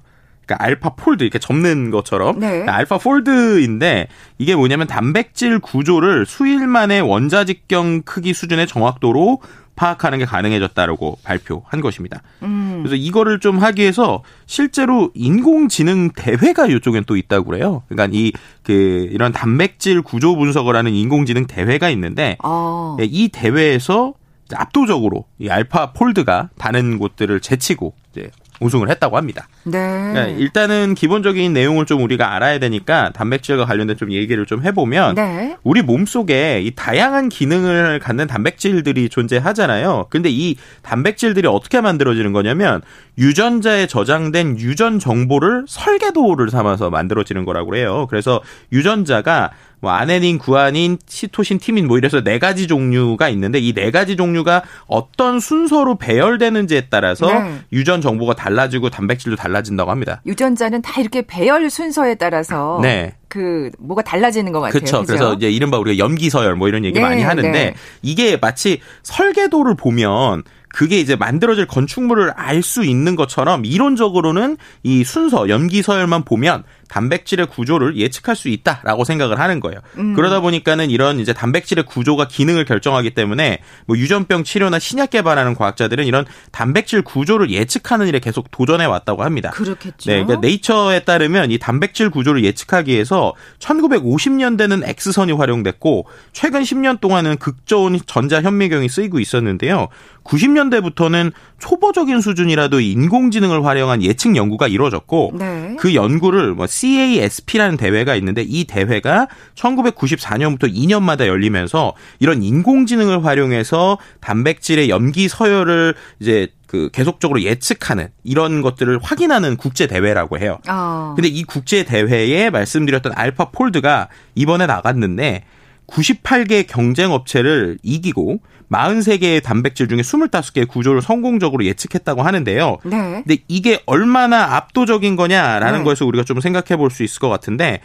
그러니까 0.49 0.65
알파 0.65 0.91
폴드 0.91 1.23
이렇게 1.23 1.39
접는 1.39 1.91
것처럼 1.91 2.41
네. 2.41 2.49
그러니까 2.49 2.75
알파 2.75 2.99
폴드인데 2.99 4.09
이게 4.39 4.57
뭐냐면 4.57 4.87
단백질 4.87 5.59
구조를 5.61 6.27
수일 6.27 6.67
만에 6.67 7.01
원자직경 7.01 8.03
크기 8.03 8.33
수준의 8.33 8.67
정확도로 8.67 9.41
파악하는 9.77 10.19
게 10.19 10.25
가능해졌다라고 10.25 11.19
발표한 11.23 11.81
것입니다. 11.81 12.21
음. 12.43 12.81
그래서 12.83 12.97
이거를 12.97 13.39
좀 13.39 13.59
하기 13.59 13.83
위해서 13.83 14.25
실제로 14.47 15.13
인공지능 15.15 16.11
대회가 16.11 16.67
이쪽엔 16.67 17.05
또 17.07 17.17
있다고 17.17 17.45
그래요. 17.45 17.83
그러니까 17.89 18.09
이 18.13 18.33
그 18.69 19.09
이런 19.11 19.33
단백질 19.33 20.03
구조 20.03 20.37
분석을 20.37 20.77
하는 20.77 20.93
인공지능 20.93 21.47
대회가 21.47 21.89
있는데 21.89 22.37
어. 22.45 22.99
예, 23.01 23.05
이 23.05 23.29
대회에서 23.29 24.13
압도적으로 24.53 25.25
이 25.39 25.49
알파 25.49 25.95
폴드가 25.95 26.51
다른 26.59 26.99
곳들을 26.99 27.41
제치고 27.41 27.95
이제 28.13 28.31
우승을 28.61 28.89
했다고 28.91 29.17
합니다. 29.17 29.49
네. 29.65 29.79
그러니까 29.79 30.27
일단은 30.27 30.95
기본적인 30.95 31.53
내용을 31.53 31.87
좀 31.87 32.03
우리가 32.03 32.35
알아야 32.35 32.59
되니까 32.59 33.11
단백질과 33.15 33.65
관련된 33.65 33.97
좀 33.97 34.13
얘기를 34.13 34.47
좀 34.47 34.65
해보면 34.65 35.15
네. 35.15 35.57
우리 35.63 35.83
몸 35.83 36.07
속에 36.07 36.61
이 36.63 36.73
다양한 36.75 37.29
기능을 37.29 37.99
갖는 38.01 38.27
단백질들이 38.27 39.09
존재하잖아요. 39.09 40.07
근데 40.11 40.29
이 40.31 40.57
단백질들이 40.83 41.47
어떻게 41.47 41.81
만들어지는 41.81 42.33
거냐면 42.33 42.83
유전자에 43.19 43.87
저장된 43.87 44.59
유전 44.59 44.99
정보를 44.99 45.65
설계도를 45.67 46.51
삼아서 46.51 46.91
만들어지는 46.91 47.45
거라고 47.45 47.77
해요. 47.77 48.07
그래서 48.09 48.41
유전자가 48.73 49.51
뭐 49.81 49.93
아네닌, 49.93 50.39
구아닌, 50.39 50.99
시토신, 51.07 51.59
티민 51.59 51.87
뭐 51.87 51.99
이래서 51.99 52.23
네 52.23 52.39
가지 52.39 52.67
종류가 52.67 53.29
있는데 53.31 53.59
이 53.61 53.73
네 53.73 53.91
가지 53.93 54.17
종류가 54.17 54.63
어떤 54.87 55.39
순서로 55.41 55.97
배열되는지에 55.99 56.87
따라서 56.91 57.27
네. 57.27 57.59
유전 57.73 58.01
정보가 58.01 58.35
달라지고 58.35 58.91
단백질도 58.91 59.37
달라진다고 59.37 59.91
합니다. 59.91 60.21
유전자는 60.27 60.83
다 60.83 61.01
이렇게 61.01 61.23
배열 61.23 61.71
순서에 61.71 62.17
따라서 62.17 62.81
네. 62.83 63.15
그 63.29 63.71
뭐가 63.79 64.03
달라지는 64.03 64.53
것 64.53 64.61
같아요. 64.61 64.73
그렇죠. 64.81 65.05
그래서 65.05 65.35
이제 65.35 65.51
이른바 65.51 65.79
우리가 65.79 65.99
염기서열 65.99 66.57
뭐 66.57 66.67
이런 66.69 66.85
얘기 66.85 66.95
네, 66.99 67.01
많이 67.01 67.23
하는데 67.23 67.51
네. 67.51 67.75
이게 68.03 68.37
마치 68.37 68.81
설계도를 69.05 69.77
보면 69.77 70.43
그게 70.71 70.99
이제 70.99 71.17
만들어질 71.17 71.67
건축물을 71.67 72.33
알 72.37 72.63
수 72.63 72.85
있는 72.85 73.17
것처럼 73.17 73.65
이론적으로는 73.65 74.57
이 74.83 75.05
순서 75.05 75.49
염기서열만 75.49 76.25
보면 76.25 76.65
단백질의 76.89 77.47
구조를 77.47 77.97
예측할 77.97 78.35
수 78.37 78.49
있다라고 78.49 79.05
생각을 79.05 79.39
하는 79.39 79.61
거예요. 79.61 79.81
음. 79.99 80.15
그러다 80.15 80.41
보니까는 80.41 80.91
이런 80.91 81.21
이제 81.21 81.33
단백질의 81.33 81.85
구조가 81.85 82.29
기능을 82.29 82.65
결정하기 82.65 83.11
때문에 83.11 83.61
뭐 83.87 83.97
유전병 83.97 84.45
치료나 84.45 84.79
신약 84.79 85.11
개발하는 85.11 85.55
과학자들은 85.55 86.07
이런 86.07 86.25
단백질 86.51 87.03
구조를 87.03 87.51
예측하는 87.51 88.09
일에 88.09 88.19
계속 88.19 88.51
도전해 88.51 88.85
왔다고 88.85 89.23
합니다. 89.23 89.51
그렇겠죠. 89.51 90.11
네, 90.11 90.25
그러니까 90.25 90.41
네이처에 90.41 91.01
따르면 91.01 91.51
이 91.51 91.59
단백질 91.59 92.11
구조를 92.11 92.45
예측하기 92.45 92.93
위해서 92.93 93.35
1950년대는 93.59 94.87
X선이 94.89 95.33
활용됐고 95.33 96.07
최근 96.33 96.63
10년 96.63 97.01
동안은 97.01 97.37
극저온 97.37 97.99
전자 98.07 98.41
현미경이 98.41 98.89
쓰이고 98.89 99.21
있었는데요. 99.21 99.89
90년대부터는 100.25 101.33
초보적인 101.59 102.21
수준이라도 102.21 102.81
인공지능을 102.81 103.65
활용한 103.65 104.03
예측 104.03 104.37
연구가 104.37 104.69
이루어졌고 104.69 105.33
네. 105.39 105.77
그 105.79 105.95
연구를 105.95 106.55
뭐 106.55 106.67
CASP라는 106.79 107.77
대회가 107.77 108.15
있는데 108.17 108.43
이 108.47 108.65
대회가 108.65 109.27
1994년부터 109.57 110.73
2년마다 110.73 111.27
열리면서 111.27 111.95
이런 112.21 112.43
인공지능을 112.43 113.25
활용해서 113.25 113.99
단백질의 114.21 114.89
염기 114.89 115.29
서열을 115.29 115.95
이제 116.21 116.49
그 116.67 116.91
계속적으로 116.93 117.43
예측하는 117.43 118.09
이런 118.23 118.63
것들을 118.63 118.99
확인하는 119.03 119.57
국제 119.57 119.87
대회라고 119.87 120.39
해요. 120.39 120.59
아. 120.67 121.15
근데 121.17 121.29
이 121.29 121.43
국제 121.43 121.85
대회에 121.85 122.51
말씀드렸던 122.51 123.13
알파 123.17 123.47
폴드가 123.51 124.09
이번에 124.35 124.67
나갔는데 124.67 125.45
98개 125.89 126.67
경쟁 126.67 127.13
업체를 127.13 127.79
이기고 127.83 128.41
43개의 128.71 129.43
단백질 129.43 129.89
중에 129.89 130.01
25개의 130.03 130.69
구조를 130.69 131.01
성공적으로 131.01 131.65
예측했다고 131.65 132.23
하는데요. 132.23 132.77
네. 132.85 133.23
근데 133.27 133.39
이게 133.49 133.81
얼마나 133.87 134.57
압도적인 134.57 135.17
거냐라는 135.17 135.79
네. 135.81 135.85
거에서 135.85 136.05
우리가 136.07 136.25
좀 136.25 136.41
생각해 136.41 136.77
볼 136.77 136.91
수 136.91 137.03
있을 137.03 137.19
것 137.21 137.29
같은데 137.31 137.81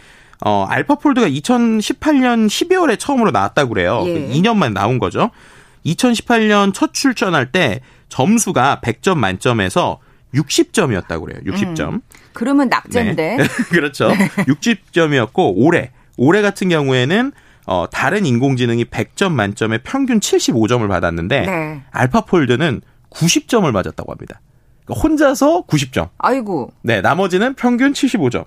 어, 0.45 0.65
알파폴드가 0.69 1.27
2018년 1.29 2.47
12월에 2.47 2.99
처음으로 2.99 3.31
나왔다고 3.31 3.73
그래요. 3.73 4.03
예. 4.07 4.27
2년 4.27 4.57
만에 4.57 4.73
나온 4.73 4.99
거죠. 4.99 5.31
2018년 5.85 6.73
첫 6.73 6.93
출전할 6.93 7.51
때 7.51 7.79
점수가 8.09 8.81
100점 8.83 9.17
만점에서 9.17 9.99
60점이었다고 10.33 11.25
그래요. 11.25 11.39
60점. 11.45 12.01
그러면 12.33 12.67
낙제인데. 12.67 13.37
네. 13.37 13.43
그렇죠. 13.71 14.09
60점이었고 14.09 15.53
올해 15.55 15.91
올해 16.17 16.41
같은 16.41 16.69
경우에는 16.69 17.31
어, 17.65 17.85
다른 17.91 18.25
인공지능이 18.25 18.85
100점 18.85 19.31
만점에 19.31 19.79
평균 19.79 20.19
75점을 20.19 20.87
받았는데 20.87 21.41
네. 21.41 21.81
알파폴드는 21.91 22.81
90점을 23.09 23.69
맞았다고 23.71 24.11
합니다. 24.11 24.41
그러니까 24.85 25.01
혼자서 25.01 25.63
90점. 25.67 26.09
아이고 26.17 26.71
네, 26.81 27.01
나머지는 27.01 27.53
평균 27.53 27.93
75점. 27.93 28.45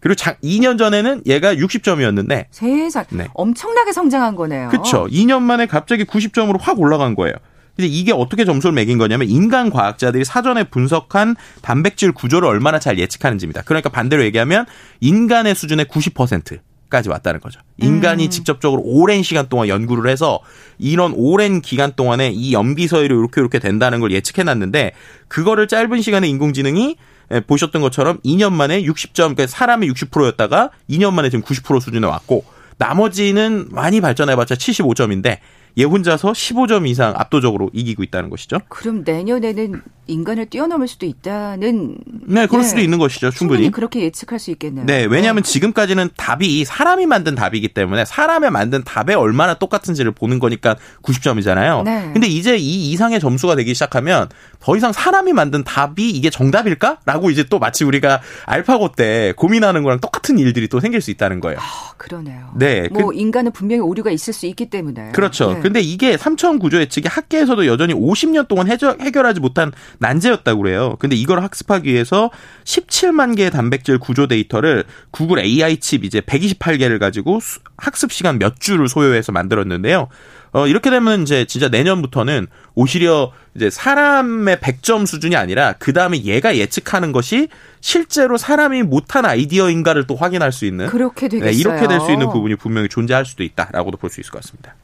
그리고 0.00 0.14
작 0.16 0.38
2년 0.42 0.76
전에는 0.76 1.22
얘가 1.26 1.54
60점이었는데 1.54 2.46
세상 2.50 3.04
네. 3.10 3.26
엄청나게 3.32 3.92
성장한 3.92 4.34
거네요. 4.36 4.68
그렇죠. 4.68 5.06
2년 5.06 5.40
만에 5.40 5.66
갑자기 5.66 6.04
90점으로 6.04 6.58
확 6.60 6.78
올라간 6.78 7.14
거예요. 7.14 7.34
이제 7.78 7.86
이게 7.86 8.12
어떻게 8.12 8.44
점수를 8.44 8.72
매긴 8.74 8.98
거냐면 8.98 9.28
인간 9.28 9.70
과학자들이 9.70 10.24
사전에 10.24 10.64
분석한 10.64 11.36
단백질 11.62 12.12
구조를 12.12 12.46
얼마나 12.48 12.78
잘 12.78 12.98
예측하는지입니다. 12.98 13.62
그러니까 13.62 13.88
반대로 13.88 14.22
얘기하면 14.24 14.66
인간의 15.00 15.54
수준의 15.54 15.86
90% 15.86 16.58
까지 16.94 17.08
왔다는 17.08 17.40
거죠. 17.40 17.58
인간이 17.78 18.30
직접적으로 18.30 18.80
오랜 18.84 19.24
시간 19.24 19.48
동안 19.48 19.66
연구를 19.66 20.08
해서 20.08 20.38
이런 20.78 21.12
오랜 21.16 21.60
기간 21.60 21.92
동안에 21.96 22.30
이 22.30 22.52
염기 22.52 22.86
서열이 22.86 23.06
이렇게 23.06 23.40
이렇게 23.40 23.58
된다는 23.58 23.98
걸 23.98 24.12
예측해 24.12 24.44
놨는데 24.44 24.92
그거를 25.26 25.66
짧은 25.66 26.00
시간에 26.02 26.28
인공지능이 26.28 26.96
예, 27.32 27.40
보셨던 27.40 27.82
것처럼 27.82 28.18
2년 28.24 28.52
만에 28.52 28.84
60점, 28.84 29.34
그러니까 29.34 29.48
사람이 29.48 29.88
60%였다가 29.90 30.70
2년 30.88 31.14
만에 31.14 31.30
지금 31.30 31.42
90% 31.42 31.80
수준에 31.80 32.06
왔고 32.06 32.44
나머지는 32.78 33.66
많이 33.70 34.00
발전해봤자 34.00 34.54
75점인데 34.54 35.38
얘 35.76 35.82
혼자서 35.82 36.30
15점 36.30 36.86
이상 36.86 37.12
압도적으로 37.16 37.70
이기고 37.72 38.04
있다는 38.04 38.30
것이죠. 38.30 38.58
그럼 38.68 39.02
내년에는 39.04 39.82
인간을 40.06 40.46
뛰어넘을 40.46 40.86
수도 40.88 41.06
있다는 41.06 41.96
네, 42.26 42.46
그럴 42.46 42.62
네. 42.62 42.68
수도 42.68 42.80
있는 42.80 42.98
것이죠. 42.98 43.30
충분히 43.30 43.64
충분히. 43.64 43.70
그렇게 43.70 44.00
예측할 44.02 44.38
수 44.38 44.50
있겠네요. 44.50 44.84
네, 44.86 45.04
왜냐하면 45.04 45.42
지금까지는 45.42 46.10
답이 46.16 46.64
사람이 46.64 47.06
만든 47.06 47.34
답이기 47.34 47.68
때문에 47.68 48.04
사람이 48.04 48.50
만든 48.50 48.82
답에 48.84 49.14
얼마나 49.14 49.54
똑같은지를 49.54 50.12
보는 50.12 50.38
거니까 50.38 50.76
90점이잖아요. 51.02 51.84
네. 51.84 52.10
근데 52.12 52.26
이제 52.26 52.56
이 52.56 52.90
이상의 52.92 53.20
점수가 53.20 53.56
되기 53.56 53.74
시작하면 53.74 54.28
더 54.60 54.76
이상 54.76 54.92
사람이 54.92 55.32
만든 55.32 55.64
답이 55.64 56.10
이게 56.10 56.30
정답일까? 56.30 56.98
라고 57.04 57.30
이제 57.30 57.44
또 57.44 57.58
마치 57.58 57.84
우리가 57.84 58.20
알파고 58.46 58.92
때 58.92 59.32
고민하는 59.36 59.82
거랑 59.82 60.00
똑같은 60.00 60.38
일들이 60.38 60.68
또 60.68 60.80
생길 60.80 61.00
수 61.00 61.10
있다는 61.10 61.40
거예요. 61.40 61.58
아, 61.60 61.92
그러네요. 61.96 62.50
네, 62.56 62.88
뭐 62.88 63.12
인간은 63.12 63.52
분명히 63.52 63.80
오류가 63.80 64.10
있을 64.10 64.32
수 64.32 64.46
있기 64.46 64.70
때문에. 64.70 65.12
그렇죠. 65.12 65.54
네. 65.54 65.60
근데 65.60 65.80
이게 65.80 66.16
삼천 66.16 66.58
구조 66.58 66.78
예측이 66.78 67.08
학계에서도 67.08 67.66
여전히 67.66 67.94
50년 67.94 68.48
동안 68.48 68.68
해결, 68.68 68.96
해결하지 69.00 69.40
못한 69.40 69.72
난제였다고 69.98 70.62
그래요. 70.62 70.96
근데 70.98 71.16
이걸 71.16 71.42
학습하기 71.42 71.92
위해서 71.92 72.30
17만 72.64 73.36
개의 73.36 73.50
단백질 73.50 73.98
구조 73.98 74.26
데이터를 74.26 74.84
구글 75.10 75.38
AI 75.38 75.78
칩 75.78 76.04
이제 76.04 76.20
128개를 76.20 76.98
가지고 76.98 77.40
수- 77.40 77.60
학습 77.76 78.12
시간 78.12 78.38
몇 78.38 78.60
주를 78.60 78.88
소요해서 78.88 79.32
만들었는데요. 79.32 80.08
어, 80.52 80.68
이렇게 80.68 80.88
되면 80.90 81.22
이제 81.22 81.44
진짜 81.46 81.68
내년부터는 81.68 82.46
오히려 82.74 83.32
이제 83.56 83.70
사람의 83.70 84.58
100점 84.58 85.04
수준이 85.06 85.34
아니라 85.34 85.72
그 85.80 85.92
다음에 85.92 86.22
얘가 86.22 86.56
예측하는 86.56 87.10
것이 87.10 87.48
실제로 87.80 88.36
사람이 88.36 88.84
못한 88.84 89.24
아이디어인가를 89.24 90.06
또 90.06 90.14
확인할 90.14 90.52
수 90.52 90.64
있는 90.64 90.86
그렇게 90.86 91.28
되겠어요. 91.28 91.50
네, 91.52 91.58
이렇게 91.58 91.88
될 91.88 92.00
수 92.00 92.12
있는 92.12 92.30
부분이 92.30 92.54
분명히 92.56 92.88
존재할 92.88 93.24
수도 93.24 93.42
있다라고도 93.42 93.96
볼 93.98 94.10
수 94.10 94.20
있을 94.20 94.30
것 94.30 94.42
같습니다. 94.42 94.74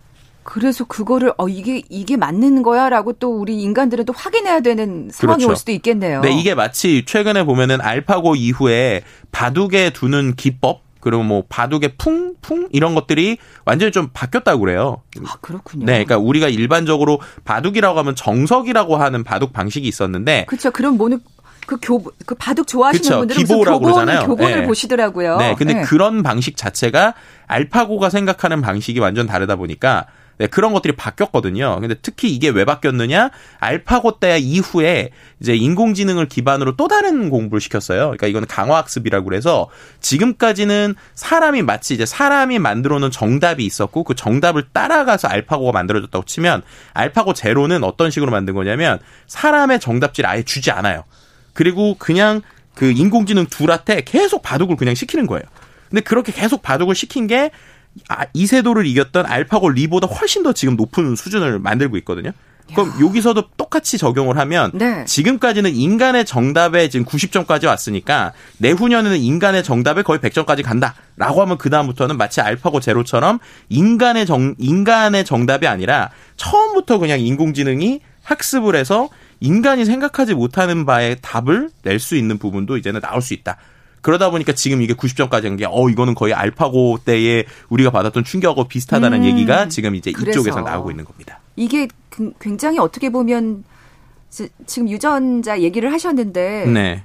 그래서 0.50 0.84
그거를 0.84 1.32
어 1.38 1.48
이게 1.48 1.80
이게 1.88 2.16
맞는 2.16 2.62
거야라고 2.62 3.12
또 3.14 3.38
우리 3.38 3.62
인간들은 3.62 4.04
또 4.04 4.12
확인해야 4.12 4.58
되는 4.60 5.08
상황이 5.12 5.44
그렇죠. 5.44 5.50
올 5.50 5.56
수도 5.56 5.70
있겠네요. 5.70 6.22
네, 6.22 6.32
이게 6.32 6.56
마치 6.56 7.04
최근에 7.06 7.44
보면은 7.44 7.80
알파고 7.80 8.34
이후에 8.34 9.02
바둑에 9.30 9.90
두는 9.90 10.34
기법 10.34 10.82
그리고 10.98 11.22
뭐 11.22 11.44
바둑의 11.48 11.92
풍, 11.98 12.34
풍 12.42 12.68
이런 12.72 12.96
것들이 12.96 13.38
완전히 13.64 13.92
좀 13.92 14.08
바뀌었다고 14.12 14.58
그래요. 14.58 15.02
아 15.24 15.36
그렇군요. 15.40 15.86
네, 15.86 16.04
그러니까 16.04 16.18
우리가 16.18 16.48
일반적으로 16.48 17.20
바둑이라고 17.44 17.96
하면 18.00 18.16
정석이라고 18.16 18.96
하는 18.96 19.22
바둑 19.22 19.52
방식이 19.52 19.86
있었는데 19.86 20.46
그렇죠. 20.48 20.72
그럼 20.72 20.96
뭐는 20.96 21.20
그 21.66 21.76
교, 21.80 22.02
그 22.26 22.34
바둑 22.34 22.66
좋아하시는 22.66 23.02
그쵸, 23.02 23.18
분들은 23.20 23.44
기보라고 23.44 23.78
교본, 23.78 23.92
그러잖아요. 23.92 24.26
교본을 24.26 24.60
네. 24.62 24.66
보시더라고요. 24.66 25.36
네, 25.36 25.54
근데 25.56 25.82
그런 25.82 26.24
방식 26.24 26.56
자체가 26.56 27.14
알파고가 27.46 28.10
생각하는 28.10 28.60
방식이 28.60 28.98
완전 28.98 29.28
다르다 29.28 29.54
보니까 29.54 30.06
네, 30.40 30.46
그런 30.46 30.72
것들이 30.72 30.96
바뀌었거든요. 30.96 31.80
근데 31.80 31.94
특히 32.00 32.34
이게 32.34 32.48
왜 32.48 32.64
바뀌었느냐? 32.64 33.30
알파고 33.58 34.20
때 34.20 34.38
이후에 34.38 35.10
이제 35.38 35.54
인공지능을 35.54 36.28
기반으로 36.28 36.76
또 36.76 36.88
다른 36.88 37.28
공부를 37.28 37.60
시켰어요. 37.60 38.04
그러니까 38.04 38.26
이거는 38.26 38.48
강화학습이라고 38.48 39.26
그래서 39.26 39.68
지금까지는 40.00 40.94
사람이 41.14 41.60
마치 41.60 41.92
이제 41.92 42.06
사람이 42.06 42.58
만들어 42.58 42.98
놓은 43.00 43.10
정답이 43.10 43.66
있었고 43.66 44.02
그 44.02 44.14
정답을 44.14 44.68
따라가서 44.72 45.28
알파고가 45.28 45.72
만들어졌다고 45.72 46.24
치면 46.24 46.62
알파고 46.94 47.34
제로는 47.34 47.84
어떤 47.84 48.10
식으로 48.10 48.30
만든 48.30 48.54
거냐면 48.54 48.98
사람의 49.26 49.78
정답지를 49.78 50.30
아예 50.30 50.42
주지 50.42 50.70
않아요. 50.70 51.04
그리고 51.52 51.96
그냥 51.98 52.40
그 52.74 52.90
인공지능 52.90 53.44
둘한테 53.44 54.04
계속 54.06 54.40
바둑을 54.40 54.76
그냥 54.76 54.94
시키는 54.94 55.26
거예요. 55.26 55.42
근데 55.90 56.00
그렇게 56.00 56.32
계속 56.32 56.62
바둑을 56.62 56.94
시킨 56.94 57.26
게 57.26 57.50
아, 57.50 57.50
이세도를 58.32 58.86
이겼던 58.86 59.26
알파고 59.26 59.70
리보다 59.70 60.06
훨씬 60.06 60.42
더 60.42 60.52
지금 60.52 60.76
높은 60.76 61.16
수준을 61.16 61.58
만들고 61.58 61.96
있거든요. 61.98 62.32
그럼 62.72 62.92
여기서도 63.00 63.48
똑같이 63.56 63.98
적용을 63.98 64.38
하면 64.38 64.70
네. 64.74 65.04
지금까지는 65.04 65.74
인간의 65.74 66.24
정답에 66.24 66.88
지금 66.88 67.04
90점까지 67.04 67.66
왔으니까 67.66 68.32
내후년에는 68.58 69.18
인간의 69.18 69.64
정답에 69.64 70.02
거의 70.02 70.20
100점까지 70.20 70.62
간다라고 70.62 71.42
하면 71.42 71.58
그 71.58 71.68
다음부터는 71.68 72.16
마치 72.16 72.40
알파고 72.40 72.78
제로처럼 72.78 73.40
인간의 73.70 74.24
정 74.24 74.54
인간의 74.58 75.24
정답이 75.24 75.66
아니라 75.66 76.10
처음부터 76.36 76.98
그냥 76.98 77.18
인공지능이 77.18 78.02
학습을 78.22 78.76
해서 78.76 79.08
인간이 79.40 79.84
생각하지 79.84 80.34
못하는 80.34 80.86
바에 80.86 81.16
답을 81.16 81.70
낼 81.82 81.98
수 81.98 82.14
있는 82.14 82.38
부분도 82.38 82.76
이제는 82.76 83.00
나올 83.00 83.20
수 83.20 83.34
있다. 83.34 83.56
그러다 84.00 84.30
보니까 84.30 84.52
지금 84.52 84.82
이게 84.82 84.94
90점까지 84.94 85.44
한 85.44 85.56
게, 85.56 85.66
어, 85.66 85.88
이거는 85.88 86.14
거의 86.14 86.32
알파고 86.32 86.98
때에 87.04 87.44
우리가 87.68 87.90
받았던 87.90 88.24
충격하고 88.24 88.64
비슷하다는 88.64 89.22
음, 89.22 89.24
얘기가 89.24 89.68
지금 89.68 89.94
이제 89.94 90.10
이쪽에서 90.10 90.60
나오고 90.62 90.90
있는 90.90 91.04
겁니다. 91.04 91.40
이게 91.56 91.88
굉장히 92.40 92.78
어떻게 92.78 93.10
보면 93.10 93.64
지금 94.66 94.88
유전자 94.88 95.60
얘기를 95.60 95.92
하셨는데 95.92 96.66
네. 96.66 97.04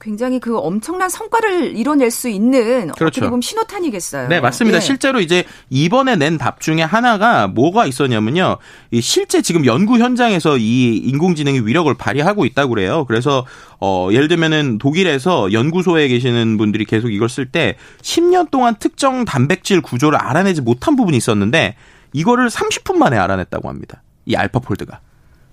굉장히 0.00 0.40
그 0.40 0.58
엄청난 0.58 1.08
성과를 1.10 1.76
이뤄낼 1.76 2.10
수 2.10 2.28
있는 2.28 2.90
그렇죠. 2.92 3.06
어떻게 3.06 3.20
보면 3.22 3.40
신호탄이겠어요. 3.42 4.28
네, 4.28 4.40
맞습니다. 4.40 4.78
예. 4.78 4.80
실제로 4.80 5.20
이제 5.20 5.44
이번에 5.68 6.16
낸 6.16 6.38
답 6.38 6.60
중에 6.60 6.80
하나가 6.82 7.48
뭐가 7.48 7.84
있었냐면요. 7.86 8.56
이 8.92 9.00
실제 9.02 9.42
지금 9.42 9.66
연구 9.66 9.98
현장에서 9.98 10.56
이 10.56 10.96
인공지능이 10.96 11.60
위력을 11.60 11.92
발휘하고 11.94 12.46
있다고 12.46 12.70
그래요. 12.74 13.04
그래서 13.04 13.44
어 13.78 14.08
예를 14.10 14.28
들면은 14.28 14.78
독일에서 14.78 15.52
연구소에 15.52 16.08
계시는 16.08 16.56
분들이 16.56 16.84
계속 16.86 17.10
이걸 17.10 17.28
쓸 17.28 17.46
때 17.46 17.76
10년 18.00 18.50
동안 18.50 18.76
특정 18.78 19.24
단백질 19.26 19.82
구조를 19.82 20.18
알아내지 20.18 20.62
못한 20.62 20.96
부분이 20.96 21.16
있었는데 21.16 21.76
이거를 22.14 22.48
30분 22.48 22.94
만에 22.96 23.18
알아냈다고 23.18 23.68
합니다. 23.68 24.02
이 24.24 24.34
알파 24.34 24.60
폴드가. 24.60 25.00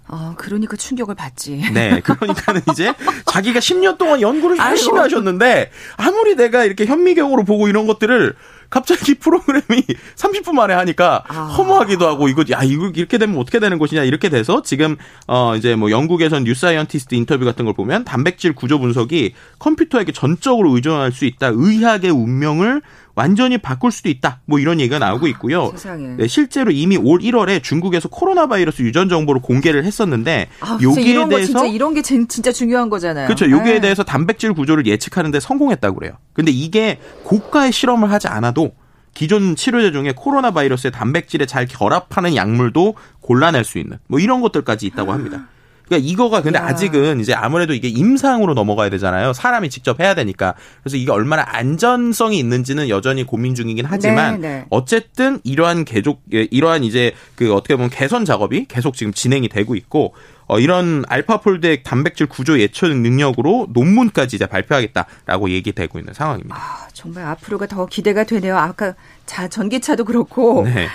아, 0.09 0.33
그러니까 0.37 0.77
충격을 0.77 1.15
받지. 1.15 1.61
네, 1.73 1.99
그러니까는 2.01 2.61
이제 2.71 2.93
자기가 3.25 3.59
10년 3.59 3.97
동안 3.97 4.21
연구를 4.21 4.57
열심히 4.57 4.99
하셨는데 4.99 5.71
아무리 5.97 6.35
내가 6.35 6.63
이렇게 6.63 6.85
현미경으로 6.85 7.43
보고 7.43 7.67
이런 7.67 7.87
것들을 7.87 8.35
갑자기 8.69 9.15
프로그램이 9.19 9.83
30분 10.15 10.53
만에 10.53 10.73
하니까 10.73 11.23
아. 11.27 11.33
허무하기도 11.57 12.07
하고 12.07 12.27
이거 12.27 12.43
야 12.51 12.63
이거 12.63 12.87
이렇게 12.93 13.17
되면 13.17 13.37
어떻게 13.37 13.59
되는 13.59 13.77
것이냐 13.77 14.03
이렇게 14.03 14.29
돼서 14.29 14.61
지금 14.61 14.97
어 15.27 15.55
이제 15.55 15.75
뭐 15.75 15.91
영국에선 15.91 16.43
뉴사이언티스트 16.43 17.15
인터뷰 17.15 17.45
같은 17.45 17.65
걸 17.65 17.73
보면 17.73 18.03
단백질 18.03 18.53
구조 18.53 18.79
분석이 18.79 19.33
컴퓨터에게 19.59 20.11
전적으로 20.11 20.75
의존할 20.75 21.11
수 21.11 21.25
있다 21.25 21.51
의학의 21.53 22.11
운명을 22.11 22.81
완전히 23.17 23.57
바꿀 23.57 23.91
수도 23.91 24.09
있다. 24.09 24.41
뭐 24.45 24.59
이런 24.59 24.79
얘기가 24.79 24.99
나오고 24.99 25.25
아, 25.25 25.29
있고요. 25.29 25.73
아, 25.73 25.95
네, 25.95 26.27
실제로 26.27 26.69
이미 26.69 26.97
올 26.97 27.19
1월에 27.19 27.63
중국에서 27.63 28.09
코로나 28.09 28.45
바이러스 28.45 28.83
유전 28.83 29.09
정보를 29.09 29.41
공개를 29.41 29.83
했었는데 29.85 30.49
아, 30.59 30.77
여기에 30.79 31.27
대해서 31.27 31.45
진짜 31.45 31.65
이런 31.65 31.95
게 31.95 32.03
진짜 32.03 32.51
중요한 32.51 32.91
거잖아요. 32.91 33.25
그렇죠. 33.25 33.49
여기에 33.49 33.73
네. 33.73 33.81
대해서 33.81 34.03
단백질 34.03 34.53
구조를 34.53 34.85
예측하는데 34.85 35.39
성공했다고 35.39 35.95
그래요. 35.97 36.13
근데 36.33 36.51
이게 36.51 36.99
고가의 37.23 37.71
실험을 37.71 38.11
하지 38.11 38.27
않아도 38.27 38.73
기존 39.15 39.55
치료제 39.55 39.91
중에 39.91 40.13
코로나 40.15 40.51
바이러스의 40.51 40.91
단백질에 40.91 41.47
잘 41.47 41.65
결합하는 41.65 42.35
약물도 42.35 42.93
골라낼 43.21 43.63
수 43.63 43.79
있는 43.79 43.97
뭐 44.05 44.19
이런 44.19 44.41
것들까지 44.41 44.85
있다고 44.85 45.11
합니다. 45.11 45.47
그러니까 45.87 46.09
이거가 46.09 46.41
근데 46.41 46.59
야. 46.59 46.65
아직은 46.65 47.19
이제 47.19 47.33
아무래도 47.33 47.73
이게 47.73 47.87
임상으로 47.87 48.53
넘어가야 48.53 48.89
되잖아요. 48.89 49.33
사람이 49.33 49.69
직접 49.69 49.99
해야 49.99 50.13
되니까. 50.15 50.53
그래서 50.83 50.97
이게 50.97 51.11
얼마나 51.11 51.43
안전성이 51.47 52.39
있는지는 52.39 52.89
여전히 52.89 53.23
고민 53.23 53.55
중이긴 53.55 53.85
하지만 53.85 54.41
네, 54.41 54.47
네. 54.47 54.65
어쨌든 54.69 55.39
이러한 55.43 55.85
개족 55.85 56.21
예, 56.33 56.47
이러한 56.51 56.83
이제 56.83 57.13
그 57.35 57.53
어떻게 57.53 57.75
보면 57.75 57.89
개선 57.89 58.25
작업이 58.25 58.65
계속 58.67 58.95
지금 58.95 59.13
진행이 59.13 59.49
되고 59.49 59.75
있고 59.75 60.13
어, 60.47 60.59
이런 60.59 61.03
알파폴드의 61.07 61.83
단백질 61.83 62.27
구조 62.27 62.59
예측 62.59 62.95
능력으로 62.95 63.67
논문까지 63.71 64.37
이제 64.37 64.45
발표하겠다라고 64.45 65.49
얘기되고 65.49 65.99
있는 65.99 66.13
상황입니다. 66.13 66.55
아, 66.55 66.87
정말 66.93 67.25
앞으로가 67.25 67.67
더 67.67 67.85
기대가 67.85 68.23
되네요. 68.23 68.57
아까 68.57 68.95
자 69.25 69.47
전기차도 69.49 70.05
그렇고 70.05 70.63
네. 70.63 70.87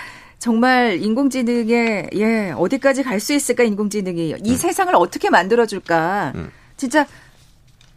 정말 0.43 1.01
인공지능에 1.01 2.09
예 2.15 2.53
어디까지 2.57 3.05
갈 3.05 3.21
수 3.21 3.33
있을까 3.33 3.63
인공지능이 3.63 4.35
이 4.43 4.51
음. 4.51 4.57
세상을 4.57 4.93
어떻게 4.97 5.31
만들어줄까 5.31 6.33
음. 6.35 6.51
진짜 6.77 7.07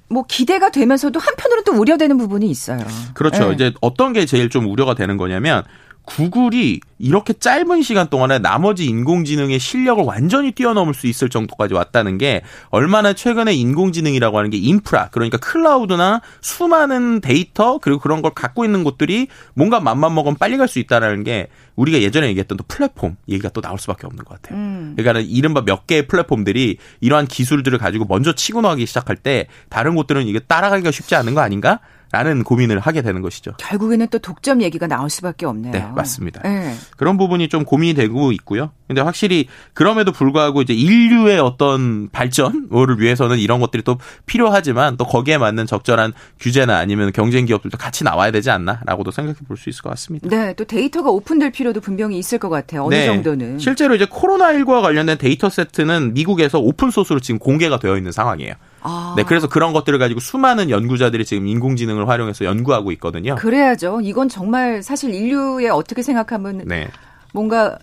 뭐 0.07 0.23
기대가 0.27 0.69
되면서도 0.69 1.19
한편으로 1.19 1.63
또 1.63 1.71
우려되는 1.73 2.15
부분이 2.19 2.47
있어요. 2.47 2.85
그렇죠. 3.15 3.49
예. 3.49 3.53
이제 3.53 3.73
어떤 3.81 4.13
게 4.13 4.27
제일 4.27 4.51
좀 4.51 4.67
우려가 4.67 4.93
되는 4.93 5.17
거냐면 5.17 5.63
구글이 6.05 6.81
이렇게 6.99 7.33
짧은 7.33 7.81
시간 7.81 8.07
동안에 8.07 8.39
나머지 8.39 8.85
인공지능의 8.85 9.59
실력을 9.59 10.03
완전히 10.03 10.51
뛰어넘을 10.51 10.93
수 10.93 11.07
있을 11.07 11.29
정도까지 11.29 11.73
왔다는 11.73 12.17
게 12.17 12.41
얼마나 12.69 13.13
최근에 13.13 13.53
인공지능이라고 13.53 14.37
하는 14.37 14.49
게 14.49 14.57
인프라 14.57 15.09
그러니까 15.11 15.37
클라우드나 15.37 16.21
수많은 16.41 17.21
데이터 17.21 17.79
그리고 17.79 17.99
그런 17.99 18.21
걸 18.21 18.33
갖고 18.33 18.63
있는 18.65 18.83
곳들이 18.83 19.27
뭔가 19.55 19.79
맘만 19.79 20.13
먹으면 20.13 20.37
빨리 20.37 20.57
갈 20.57 20.65
수 20.67 20.79
있다라는 20.79 21.23
게 21.23 21.47
우리가 21.75 21.99
예전에 22.01 22.27
얘기했던 22.29 22.57
또 22.57 22.63
플랫폼 22.67 23.17
얘기가 23.29 23.49
또 23.49 23.61
나올 23.61 23.77
수밖에 23.77 24.07
없는 24.07 24.23
것 24.23 24.41
같아요. 24.41 24.57
음. 24.57 24.93
그러니까 24.97 25.19
이른바 25.19 25.61
몇 25.61 25.85
개의 25.87 26.07
플랫폼들이 26.07 26.77
이러한 27.01 27.27
기술들을 27.27 27.77
가지고 27.77 28.05
먼저 28.05 28.33
치고 28.33 28.61
나가기 28.61 28.85
시작할 28.85 29.15
때 29.17 29.47
다른 29.69 29.95
곳들은 29.95 30.25
이게 30.27 30.39
따라가기가 30.39 30.91
쉽지 30.91 31.15
않은 31.15 31.33
거 31.35 31.41
아닌가? 31.41 31.79
라는 32.11 32.43
고민을 32.43 32.79
하게 32.79 33.01
되는 33.01 33.21
것이죠. 33.21 33.53
결국에는 33.57 34.07
또 34.09 34.19
독점 34.19 34.61
얘기가 34.61 34.87
나올 34.87 35.09
수밖에 35.09 35.45
없네요. 35.45 35.73
네, 35.73 35.85
맞습니다. 35.95 36.41
네. 36.43 36.73
그런 36.97 37.17
부분이 37.17 37.49
좀 37.49 37.65
고민이 37.65 37.93
되고 37.93 38.31
있고요. 38.31 38.71
근데 38.87 39.01
확실히 39.01 39.47
그럼에도 39.73 40.11
불구하고 40.11 40.61
이제 40.61 40.73
인류의 40.73 41.39
어떤 41.39 42.09
발전을 42.11 42.99
위해서는 42.99 43.39
이런 43.39 43.59
것들이 43.59 43.83
또 43.83 43.97
필요하지만 44.27 44.97
또 44.97 45.05
거기에 45.05 45.37
맞는 45.37 45.65
적절한 45.65 46.13
규제나 46.39 46.77
아니면 46.77 47.11
경쟁 47.11 47.45
기업들도 47.45 47.77
같이 47.77 48.03
나와야 48.03 48.31
되지 48.31 48.49
않나라고도 48.51 49.11
생각해 49.11 49.39
볼 49.47 49.55
수 49.57 49.69
있을 49.69 49.81
것 49.81 49.89
같습니다. 49.89 50.27
네, 50.29 50.53
또 50.53 50.65
데이터가 50.65 51.09
오픈될 51.09 51.51
필요도 51.51 51.79
분명히 51.81 52.17
있을 52.19 52.37
것 52.39 52.49
같아요. 52.49 52.83
어느 52.83 52.93
네, 52.95 53.05
정도는. 53.05 53.57
실제로 53.59 53.95
이제 53.95 54.05
코로나19와 54.05 54.81
관련된 54.81 55.17
데이터 55.17 55.49
세트는 55.49 56.13
미국에서 56.13 56.59
open 56.59 56.91
source로 56.91 57.19
지금 57.19 57.39
공개가 57.39 57.79
되어 57.79 57.95
있는 57.97 58.11
상황이에요. 58.11 58.53
아. 58.85 59.13
네, 59.17 59.23
그래서 59.23 59.47
그런 59.47 59.73
것들을 59.73 59.97
가지고 59.99 60.19
수많은 60.19 60.69
연구자들이 60.69 61.25
지금 61.25 61.47
인공지능을 61.47 62.07
활용해서 62.07 62.45
연구하고 62.45 62.91
있거든요. 62.93 63.35
그래야죠. 63.35 64.01
이건 64.01 64.29
정말 64.29 64.83
사실 64.83 65.13
인류의 65.13 65.69
어떻게 65.69 66.01
생각하면 66.01 66.63
네. 66.65 66.87
뭔가 67.33 67.77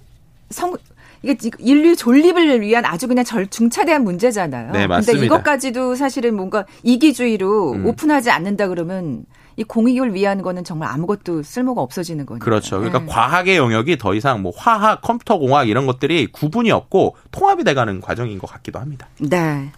성 0.51 0.75
이게 1.23 1.51
인류 1.59 1.95
존립을 1.95 2.61
위한 2.61 2.85
아주 2.85 3.07
그냥 3.07 3.25
절 3.25 3.47
중차대한 3.47 4.03
문제잖아요. 4.03 4.73
네, 4.73 4.87
맞습니다. 4.87 5.13
근데 5.13 5.27
이것까지도 5.27 5.95
사실은 5.95 6.35
뭔가 6.35 6.65
이기주의로 6.83 7.73
음. 7.73 7.87
오픈하지 7.87 8.31
않는다 8.31 8.69
그러면 8.69 9.25
이 9.57 9.65
공익을 9.65 10.15
위한 10.15 10.43
거는 10.43 10.65
정말 10.65 10.89
아무것도 10.91 11.43
쓸모가 11.43 11.81
없어지는 11.81 12.27
거니까. 12.27 12.45
그렇죠. 12.45 12.79
그러니까 12.79 13.01
네. 13.01 13.07
과학의 13.07 13.57
영역이 13.57 13.99
더 13.99 14.15
이상 14.15 14.43
뭐 14.43 14.53
화학, 14.57 15.03
컴퓨터 15.03 15.39
공학 15.39 15.69
이런 15.69 15.87
것들이 15.87 16.27
구분이 16.33 16.71
없고 16.71 17.17
통합이 17.31 17.65
돼가는 17.65 18.01
과정인 18.01 18.39
것 18.39 18.51
같기도 18.51 18.79
합니다. 18.79 19.07
네. 19.21 19.71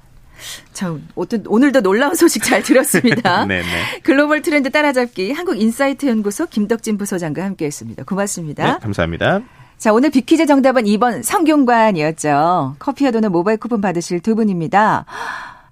자, 0.72 0.96
오늘도 1.14 1.80
놀라운 1.80 2.14
소식 2.14 2.42
잘 2.42 2.62
들었습니다. 2.62 3.44
네, 3.46 3.62
네. 3.62 4.00
글로벌 4.02 4.42
트렌드 4.42 4.70
따라잡기 4.70 5.32
한국인사이트 5.32 6.06
연구소 6.06 6.46
김덕진 6.46 6.98
부소장과 6.98 7.44
함께 7.44 7.66
했습니다. 7.66 8.04
고맙습니다. 8.04 8.72
네, 8.74 8.78
감사합니다. 8.80 9.42
자, 9.78 9.92
오늘 9.92 10.10
비키즈 10.10 10.46
정답은 10.46 10.84
2번 10.84 11.22
성균관이었죠. 11.22 12.76
커피와 12.78 13.10
도넛 13.10 13.30
모바일 13.30 13.58
쿠폰 13.58 13.80
받으실 13.80 14.20
두 14.20 14.34
분입니다. 14.34 15.04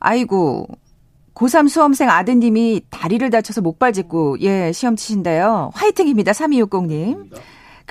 아이고, 0.00 0.68
고3 1.34 1.68
수험생 1.68 2.10
아드님이 2.10 2.82
다리를 2.90 3.28
다쳐서 3.30 3.62
목발 3.62 3.92
짚고, 3.92 4.38
예, 4.40 4.72
시험 4.72 4.96
치신데요. 4.96 5.70
화이팅입니다. 5.74 6.32
3260님. 6.32 7.30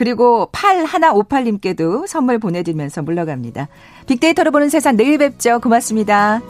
그리고 0.02 0.50
8158님께도 0.52 2.08
선물 2.08 2.40
보내드리면서 2.40 3.04
물러갑니다. 3.04 3.68
빅데이터로 4.08 4.50
보는 4.50 4.70
세상 4.70 4.98
내일 4.98 5.20
뵙죠. 5.20 5.60
고맙습니다. 5.60 6.42